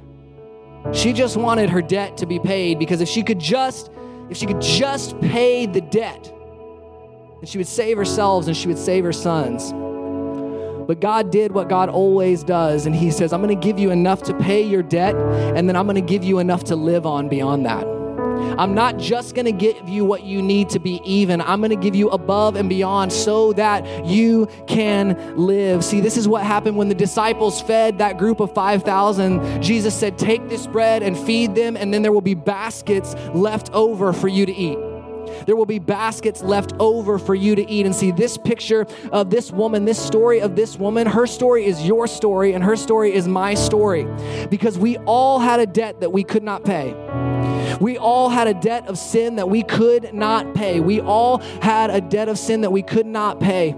She 0.92 1.14
just 1.14 1.38
wanted 1.38 1.70
her 1.70 1.82
debt 1.82 2.18
to 2.18 2.26
be 2.26 2.38
paid 2.38 2.80
because 2.80 3.00
if 3.00 3.08
she 3.08 3.24
could 3.24 3.40
just 3.40 3.90
if 4.30 4.38
she 4.38 4.46
could 4.46 4.62
just 4.62 5.20
pay 5.22 5.66
the 5.66 5.82
debt, 5.82 6.24
then 6.24 7.46
she 7.46 7.58
would 7.58 7.68
save 7.68 7.98
herself 7.98 8.48
and 8.48 8.56
she 8.56 8.68
would 8.68 8.78
save 8.78 9.04
her 9.04 9.14
sons. 9.14 9.72
But 10.88 11.00
God 11.02 11.32
did 11.32 11.52
what 11.52 11.70
God 11.70 11.90
always 11.90 12.44
does, 12.44 12.88
and 12.88 12.96
He 12.96 13.12
says, 13.12 13.32
I'm 13.32 13.48
to 13.48 13.54
give 13.54 13.78
you 13.78 13.92
enough 13.92 14.24
to 14.24 14.34
pay 14.34 14.64
your 14.64 14.82
debt, 14.82 15.16
and 15.16 15.70
then 15.70 15.76
I'm 15.76 15.88
to 15.88 16.02
give 16.02 16.24
you 16.24 16.40
enough 16.40 16.64
to 16.66 16.76
live 16.76 17.06
on 17.06 17.30
beyond 17.30 17.66
that. 17.68 17.99
I'm 18.58 18.74
not 18.74 18.98
just 18.98 19.36
going 19.36 19.46
to 19.46 19.52
give 19.52 19.88
you 19.88 20.06
what 20.06 20.24
you 20.24 20.42
need 20.42 20.70
to 20.70 20.80
be 20.80 21.02
even. 21.04 21.42
I'm 21.42 21.60
going 21.60 21.70
to 21.72 21.76
give 21.76 21.96
you 21.96 22.10
above 22.10 22.56
and 22.56 22.70
beyond 22.70 23.14
so 23.14 23.54
that 23.54 24.06
you 24.06 24.48
can 24.68 25.38
live. 25.38 25.84
See, 25.84 26.02
this 26.02 26.18
is 26.18 26.28
what 26.28 26.44
happened 26.44 26.78
when 26.78 26.90
the 26.90 26.96
disciples 26.96 27.62
fed 27.62 28.00
that 28.00 28.18
group 28.18 28.40
of 28.40 28.54
5,000. 28.54 29.62
Jesus 29.62 29.98
said, 29.98 30.18
Take 30.18 30.50
this 30.50 30.68
bread 30.68 31.04
and 31.04 31.18
feed 31.18 31.56
them, 31.56 31.78
and 31.78 31.94
then 31.94 32.02
there 32.02 32.12
will 32.12 32.22
be 32.22 32.36
baskets 32.36 33.16
left 33.34 33.72
over 33.74 34.14
for 34.14 34.28
you 34.28 34.46
to 34.46 34.54
eat. 34.54 34.78
There 35.46 35.56
will 35.56 35.66
be 35.66 35.80
baskets 35.80 36.42
left 36.42 36.74
over 36.80 37.18
for 37.20 37.36
you 37.36 37.56
to 37.56 37.70
eat. 37.70 37.86
And 37.86 37.96
see, 37.96 38.12
this 38.12 38.38
picture 38.38 38.86
of 39.12 39.30
this 39.30 39.52
woman, 39.52 39.86
this 39.86 40.04
story 40.04 40.42
of 40.42 40.56
this 40.56 40.78
woman, 40.78 41.08
her 41.08 41.28
story 41.28 41.66
is 41.66 41.86
your 41.86 42.08
story, 42.08 42.54
and 42.54 42.64
her 42.64 42.76
story 42.76 43.14
is 43.14 43.28
my 43.28 43.54
story. 43.54 44.08
Because 44.50 44.78
we 44.78 44.98
all 44.98 45.40
had 45.40 45.60
a 45.60 45.66
debt 45.66 46.02
that 46.02 46.12
we 46.12 46.24
could 46.24 46.44
not 46.44 46.64
pay. 46.64 46.94
We 47.80 47.98
all 47.98 48.30
had 48.30 48.48
a 48.48 48.54
debt 48.54 48.88
of 48.88 48.98
sin 48.98 49.36
that 49.38 49.50
we 49.50 49.64
could 49.64 50.14
not 50.14 50.54
pay. 50.54 50.80
We 50.80 51.02
all 51.02 51.40
had 51.62 51.90
a 51.90 52.02
debt 52.02 52.30
of 52.30 52.38
sin 52.38 52.62
that 52.62 52.72
we 52.72 52.82
could 52.82 53.06
not 53.06 53.40
pay. 53.40 53.76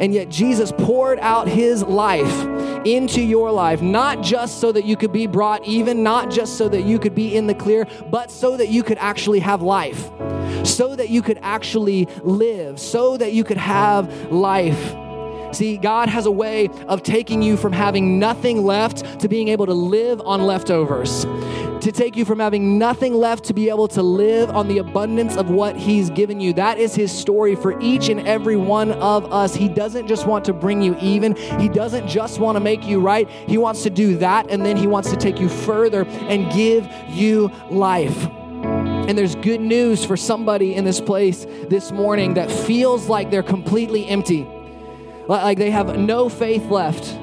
And 0.00 0.12
yet, 0.12 0.28
Jesus 0.28 0.72
poured 0.72 1.20
out 1.20 1.46
his 1.46 1.82
life 1.84 2.44
into 2.84 3.20
your 3.20 3.52
life, 3.52 3.82
not 3.82 4.22
just 4.22 4.60
so 4.60 4.72
that 4.72 4.84
you 4.84 4.96
could 4.96 5.12
be 5.12 5.26
brought 5.26 5.64
even, 5.64 6.02
not 6.02 6.30
just 6.30 6.58
so 6.58 6.68
that 6.68 6.82
you 6.82 6.98
could 6.98 7.14
be 7.14 7.36
in 7.36 7.46
the 7.46 7.54
clear, 7.54 7.86
but 8.10 8.30
so 8.30 8.56
that 8.56 8.68
you 8.68 8.82
could 8.82 8.98
actually 8.98 9.38
have 9.38 9.62
life, 9.62 10.10
so 10.64 10.96
that 10.96 11.08
you 11.10 11.22
could 11.22 11.38
actually 11.42 12.08
live, 12.22 12.80
so 12.80 13.16
that 13.16 13.32
you 13.32 13.44
could 13.44 13.58
have 13.58 14.32
life. 14.32 14.96
See, 15.52 15.76
God 15.76 16.08
has 16.08 16.26
a 16.26 16.30
way 16.30 16.68
of 16.88 17.02
taking 17.02 17.42
you 17.42 17.56
from 17.56 17.72
having 17.72 18.18
nothing 18.18 18.62
left 18.62 19.20
to 19.20 19.28
being 19.28 19.48
able 19.48 19.66
to 19.66 19.74
live 19.74 20.20
on 20.22 20.42
leftovers 20.42 21.26
to 21.82 21.90
take 21.90 22.14
you 22.16 22.24
from 22.24 22.38
having 22.38 22.78
nothing 22.78 23.12
left 23.12 23.42
to 23.42 23.52
be 23.52 23.68
able 23.68 23.88
to 23.88 24.04
live 24.04 24.48
on 24.50 24.68
the 24.68 24.78
abundance 24.78 25.36
of 25.36 25.50
what 25.50 25.76
He's 25.76 26.10
given 26.10 26.38
you. 26.40 26.52
That 26.52 26.78
is 26.78 26.94
His 26.94 27.10
story 27.10 27.56
for 27.56 27.78
each 27.80 28.08
and 28.08 28.20
every 28.20 28.56
one 28.56 28.92
of 28.92 29.32
us. 29.32 29.52
He 29.56 29.68
doesn't 29.68 30.06
just 30.06 30.24
want 30.24 30.44
to 30.44 30.52
bring 30.52 30.80
you 30.80 30.96
even, 31.00 31.34
He 31.58 31.68
doesn't 31.68 32.06
just 32.06 32.38
want 32.38 32.54
to 32.54 32.60
make 32.60 32.86
you 32.86 33.00
right. 33.00 33.28
He 33.28 33.58
wants 33.58 33.82
to 33.82 33.90
do 33.90 34.16
that, 34.18 34.48
and 34.48 34.64
then 34.64 34.76
He 34.76 34.86
wants 34.86 35.10
to 35.10 35.16
take 35.16 35.40
you 35.40 35.48
further 35.48 36.04
and 36.06 36.52
give 36.52 36.88
you 37.08 37.50
life. 37.68 38.28
And 38.62 39.18
there's 39.18 39.34
good 39.34 39.60
news 39.60 40.04
for 40.04 40.16
somebody 40.16 40.76
in 40.76 40.84
this 40.84 41.00
place 41.00 41.44
this 41.68 41.90
morning 41.90 42.34
that 42.34 42.48
feels 42.48 43.08
like 43.08 43.32
they're 43.32 43.42
completely 43.42 44.06
empty, 44.06 44.46
like 45.40 45.58
they 45.58 45.70
have 45.70 45.96
no 45.98 46.28
faith 46.28 46.64
left 46.66 47.18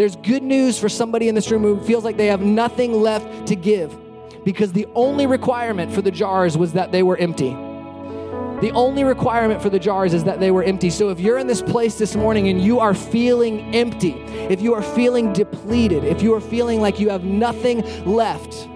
there's 0.00 0.16
good 0.16 0.42
news 0.42 0.78
for 0.78 0.88
somebody 0.88 1.28
in 1.28 1.34
this 1.34 1.50
room 1.50 1.62
who 1.62 1.78
feels 1.78 2.04
like 2.04 2.16
they 2.16 2.28
have 2.28 2.40
nothing 2.40 3.02
left 3.02 3.48
to 3.48 3.54
give 3.54 3.94
because 4.44 4.72
the 4.72 4.86
only 4.94 5.26
requirement 5.26 5.92
for 5.92 6.00
the 6.00 6.10
jars 6.10 6.56
was 6.56 6.72
that 6.72 6.90
they 6.90 7.02
were 7.02 7.18
empty. 7.18 7.50
The 7.50 8.70
only 8.74 9.04
requirement 9.04 9.60
for 9.60 9.68
the 9.68 9.78
jars 9.78 10.14
is 10.14 10.24
that 10.24 10.40
they 10.40 10.50
were 10.50 10.62
empty. 10.62 10.88
So 10.88 11.10
if 11.10 11.20
you're 11.20 11.36
in 11.36 11.46
this 11.46 11.60
place 11.60 11.98
this 11.98 12.16
morning 12.16 12.48
and 12.48 12.62
you 12.62 12.78
are 12.78 12.94
feeling 12.94 13.74
empty, 13.74 14.12
if 14.48 14.62
you 14.62 14.72
are 14.72 14.82
feeling 14.82 15.34
depleted, 15.34 16.04
if 16.04 16.22
you 16.22 16.32
are 16.34 16.40
feeling 16.40 16.80
like 16.80 16.98
you 16.98 17.10
have 17.10 17.24
nothing 17.24 17.82
left, 18.06 18.68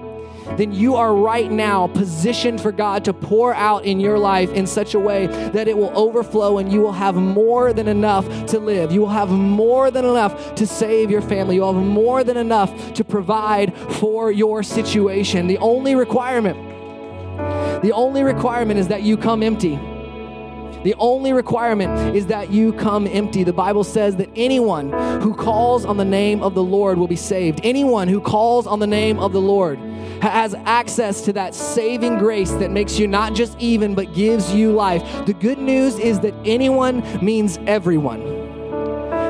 then 0.57 0.72
you 0.72 0.94
are 0.96 1.14
right 1.14 1.50
now 1.50 1.87
positioned 1.88 2.61
for 2.61 2.72
God 2.72 3.04
to 3.04 3.12
pour 3.12 3.54
out 3.54 3.85
in 3.85 4.00
your 4.00 4.18
life 4.18 4.52
in 4.52 4.66
such 4.66 4.94
a 4.94 4.98
way 4.98 5.26
that 5.26 5.68
it 5.68 5.76
will 5.76 5.96
overflow 5.96 6.59
and 6.59 6.72
you 6.72 6.80
will 6.80 6.92
have 6.92 7.14
more 7.14 7.72
than 7.72 7.88
enough 7.88 8.26
to 8.46 8.59
live. 8.59 8.92
You 8.92 9.00
will 9.00 9.09
have 9.09 9.30
more 9.30 9.90
than 9.90 10.04
enough 10.04 10.54
to 10.57 10.66
save 10.66 11.11
your 11.11 11.22
family. 11.22 11.57
You'll 11.57 11.72
have 11.72 11.83
more 11.83 12.24
than 12.24 12.37
enough 12.37 12.94
to 12.94 13.04
provide 13.04 13.76
for 13.76 14.30
your 14.30 14.62
situation. 14.62 15.46
The 15.46 15.59
only 15.59 15.94
requirement, 15.94 16.57
the 17.83 17.92
only 17.92 18.22
requirement 18.22 18.78
is 18.78 18.88
that 18.88 19.02
you 19.02 19.16
come 19.16 19.42
empty. 19.42 19.78
The 20.84 20.94
only 20.98 21.32
requirement 21.32 22.14
is 22.14 22.26
that 22.26 22.50
you 22.50 22.74
come 22.74 23.06
empty. 23.06 23.42
The 23.42 23.54
Bible 23.54 23.84
says 23.84 24.16
that 24.16 24.28
anyone 24.36 24.92
who 25.22 25.34
calls 25.34 25.86
on 25.86 25.96
the 25.96 26.04
name 26.04 26.42
of 26.42 26.54
the 26.54 26.62
Lord 26.62 26.98
will 26.98 27.08
be 27.08 27.16
saved. 27.16 27.60
Anyone 27.64 28.06
who 28.06 28.20
calls 28.20 28.66
on 28.66 28.80
the 28.80 28.86
name 28.86 29.18
of 29.18 29.32
the 29.32 29.40
Lord 29.40 29.78
has 30.20 30.54
access 30.66 31.22
to 31.22 31.32
that 31.32 31.54
saving 31.54 32.18
grace 32.18 32.50
that 32.52 32.70
makes 32.70 32.98
you 32.98 33.06
not 33.06 33.34
just 33.34 33.58
even, 33.58 33.94
but 33.94 34.12
gives 34.14 34.52
you 34.54 34.72
life. 34.72 35.02
The 35.24 35.32
good 35.32 35.58
news 35.58 35.98
is 35.98 36.20
that 36.20 36.34
anyone 36.44 37.02
means 37.24 37.58
everyone. 37.66 38.33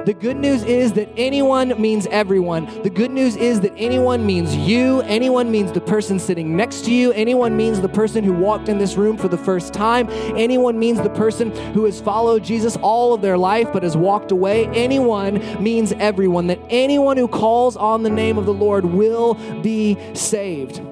The 0.04 0.12
good 0.12 0.36
news 0.36 0.62
is 0.64 0.92
that 0.94 1.08
anyone 1.16 1.80
means 1.80 2.06
everyone. 2.08 2.66
The 2.82 2.90
good 2.90 3.10
news 3.10 3.36
is 3.36 3.60
that 3.62 3.72
anyone 3.78 4.26
means 4.26 4.54
you. 4.54 5.00
Anyone 5.02 5.50
means 5.50 5.72
the 5.72 5.80
person 5.80 6.18
sitting 6.18 6.54
next 6.54 6.84
to 6.84 6.92
you. 6.92 7.12
Anyone 7.12 7.56
means 7.56 7.80
the 7.80 7.88
person 7.88 8.22
who 8.22 8.34
walked 8.34 8.68
in 8.68 8.76
this 8.76 8.96
room 8.96 9.16
for 9.16 9.28
the 9.28 9.38
first 9.38 9.72
time. 9.72 10.10
Anyone 10.36 10.78
means 10.78 11.00
the 11.00 11.08
person 11.08 11.50
who 11.72 11.86
has 11.86 12.02
followed 12.02 12.44
Jesus 12.44 12.76
all 12.82 13.14
of 13.14 13.22
their 13.22 13.38
life 13.38 13.72
but 13.72 13.82
has 13.82 13.96
walked 13.96 14.30
away. 14.30 14.66
Anyone 14.74 15.62
means 15.62 15.92
everyone. 15.92 16.48
That 16.48 16.60
anyone 16.68 17.16
who 17.16 17.26
calls 17.26 17.74
on 17.74 18.02
the 18.02 18.10
name 18.10 18.36
of 18.36 18.44
the 18.44 18.52
Lord 18.52 18.84
will 18.84 19.34
be 19.62 19.96
saved. 20.12 20.82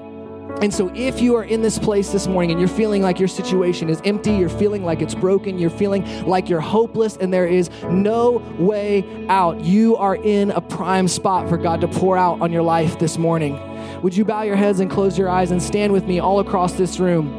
And 0.60 0.72
so, 0.72 0.92
if 0.94 1.20
you 1.20 1.34
are 1.36 1.44
in 1.44 1.62
this 1.62 1.78
place 1.78 2.12
this 2.12 2.26
morning 2.26 2.52
and 2.52 2.60
you're 2.60 2.68
feeling 2.68 3.02
like 3.02 3.18
your 3.18 3.28
situation 3.28 3.88
is 3.88 4.00
empty, 4.04 4.32
you're 4.32 4.48
feeling 4.48 4.84
like 4.84 5.00
it's 5.00 5.14
broken, 5.14 5.58
you're 5.58 5.70
feeling 5.70 6.04
like 6.24 6.48
you're 6.48 6.60
hopeless 6.60 7.16
and 7.16 7.32
there 7.32 7.46
is 7.46 7.70
no 7.84 8.38
way 8.58 9.04
out, 9.28 9.60
you 9.60 9.96
are 9.96 10.16
in 10.16 10.50
a 10.52 10.60
prime 10.60 11.08
spot 11.08 11.48
for 11.48 11.56
God 11.56 11.80
to 11.80 11.88
pour 11.88 12.16
out 12.16 12.40
on 12.40 12.52
your 12.52 12.62
life 12.62 12.98
this 12.98 13.18
morning. 13.18 13.58
Would 14.02 14.16
you 14.16 14.24
bow 14.24 14.42
your 14.42 14.56
heads 14.56 14.80
and 14.80 14.90
close 14.90 15.18
your 15.18 15.28
eyes 15.28 15.50
and 15.50 15.62
stand 15.62 15.92
with 15.92 16.06
me 16.06 16.20
all 16.20 16.38
across 16.38 16.74
this 16.74 17.00
room? 17.00 17.38